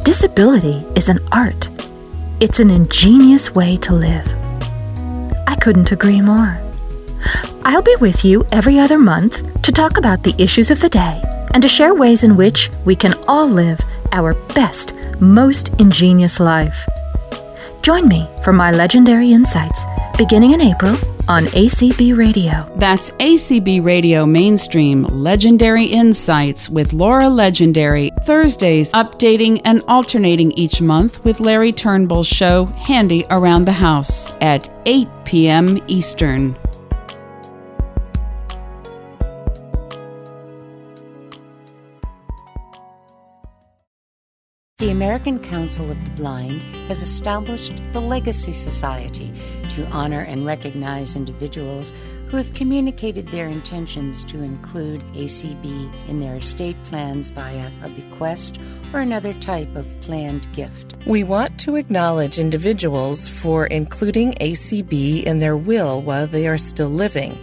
Disability 0.04 0.84
is 0.96 1.08
an 1.08 1.18
art. 1.32 1.68
It's 2.40 2.60
an 2.60 2.70
ingenious 2.70 3.54
way 3.54 3.76
to 3.78 3.94
live. 3.94 4.26
I 5.46 5.56
couldn't 5.60 5.92
agree 5.92 6.20
more. 6.20 6.60
I'll 7.64 7.82
be 7.82 7.96
with 7.96 8.24
you 8.24 8.44
every 8.50 8.78
other 8.78 8.98
month 8.98 9.62
to 9.62 9.72
talk 9.72 9.98
about 9.98 10.22
the 10.22 10.34
issues 10.38 10.70
of 10.70 10.80
the 10.80 10.88
day 10.88 11.22
and 11.52 11.62
to 11.62 11.68
share 11.68 11.94
ways 11.94 12.24
in 12.24 12.36
which 12.36 12.70
we 12.84 12.96
can 12.96 13.14
all 13.28 13.46
live 13.46 13.80
our 14.12 14.34
best, 14.54 14.94
most 15.20 15.68
ingenious 15.78 16.40
life. 16.40 16.88
Join 17.82 18.08
me 18.08 18.28
for 18.42 18.52
my 18.52 18.70
legendary 18.70 19.32
insights 19.32 19.84
beginning 20.16 20.52
in 20.52 20.60
April 20.60 20.96
on 21.28 21.46
ACB 21.46 22.16
Radio. 22.16 22.50
That's 22.76 23.10
ACB 23.12 23.84
Radio 23.84 24.26
Mainstream 24.26 25.04
Legendary 25.04 25.84
Insights 25.84 26.68
with 26.68 26.92
Laura 26.92 27.28
Legendary. 27.28 28.10
Thursdays, 28.24 28.92
updating 28.92 29.60
and 29.64 29.82
alternating 29.88 30.52
each 30.52 30.80
month 30.80 31.22
with 31.24 31.40
Larry 31.40 31.72
Turnbull's 31.72 32.26
show 32.26 32.70
Handy 32.82 33.24
Around 33.30 33.66
the 33.66 33.72
House 33.72 34.36
at 34.40 34.68
8 34.86 35.08
p.m. 35.24 35.78
Eastern. 35.86 36.56
The 44.80 44.88
American 44.88 45.38
Council 45.40 45.90
of 45.90 46.02
the 46.06 46.10
Blind 46.12 46.52
has 46.88 47.02
established 47.02 47.74
the 47.92 48.00
Legacy 48.00 48.54
Society 48.54 49.30
to 49.74 49.86
honor 49.88 50.20
and 50.20 50.46
recognize 50.46 51.16
individuals 51.16 51.92
who 52.28 52.38
have 52.38 52.54
communicated 52.54 53.28
their 53.28 53.46
intentions 53.46 54.24
to 54.24 54.42
include 54.42 55.02
ACB 55.12 56.08
in 56.08 56.20
their 56.20 56.36
estate 56.36 56.82
plans 56.84 57.28
via 57.28 57.70
a 57.82 57.90
bequest 57.90 58.58
or 58.94 59.00
another 59.00 59.34
type 59.34 59.68
of 59.76 59.86
planned 60.00 60.50
gift. 60.54 60.96
We 61.04 61.24
want 61.24 61.60
to 61.60 61.76
acknowledge 61.76 62.38
individuals 62.38 63.28
for 63.28 63.66
including 63.66 64.32
ACB 64.40 65.24
in 65.24 65.40
their 65.40 65.58
will 65.58 66.00
while 66.00 66.26
they 66.26 66.48
are 66.48 66.56
still 66.56 66.88
living, 66.88 67.36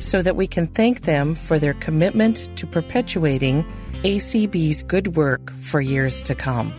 so 0.00 0.20
that 0.20 0.36
we 0.36 0.46
can 0.46 0.66
thank 0.66 1.04
them 1.04 1.34
for 1.34 1.58
their 1.58 1.72
commitment 1.72 2.54
to 2.58 2.66
perpetuating 2.66 3.64
ACB's 4.04 4.82
good 4.82 5.16
work 5.16 5.50
for 5.52 5.80
years 5.80 6.22
to 6.24 6.34
come. 6.34 6.74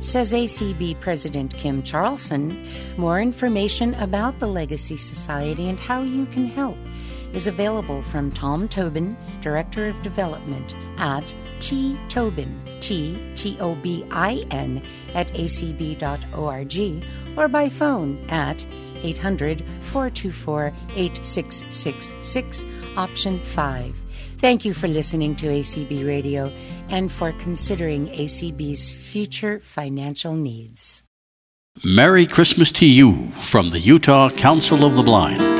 Says 0.00 0.32
ACB 0.32 0.98
President 0.98 1.52
Kim 1.52 1.82
Charlson. 1.82 2.66
More 2.96 3.20
information 3.20 3.92
about 3.96 4.40
the 4.40 4.46
Legacy 4.46 4.96
Society 4.96 5.68
and 5.68 5.78
how 5.78 6.00
you 6.00 6.24
can 6.24 6.46
help 6.46 6.78
is 7.34 7.46
available 7.46 8.00
from 8.04 8.32
Tom 8.32 8.66
Tobin, 8.66 9.14
Director 9.42 9.88
of 9.88 10.02
Development, 10.02 10.74
at 10.96 11.34
ttobin, 11.58 12.58
T 12.80 13.18
T 13.36 13.58
O 13.60 13.74
B 13.74 14.06
I 14.10 14.46
N, 14.50 14.80
at 15.14 15.28
acb.org, 15.34 17.04
or 17.36 17.48
by 17.48 17.68
phone 17.68 18.26
at 18.30 18.64
800 19.02 19.62
424 19.82 20.72
8666, 20.96 22.64
option 22.96 23.38
5. 23.38 24.09
Thank 24.40 24.64
you 24.64 24.72
for 24.72 24.88
listening 24.88 25.36
to 25.36 25.48
ACB 25.48 26.06
Radio 26.06 26.46
and 26.88 27.12
for 27.12 27.30
considering 27.32 28.06
ACB's 28.06 28.88
future 28.88 29.60
financial 29.60 30.34
needs. 30.34 31.02
Merry 31.84 32.26
Christmas 32.26 32.72
to 32.76 32.86
you 32.86 33.30
from 33.52 33.70
the 33.70 33.78
Utah 33.78 34.30
Council 34.40 34.86
of 34.86 34.96
the 34.96 35.02
Blind. 35.02 35.59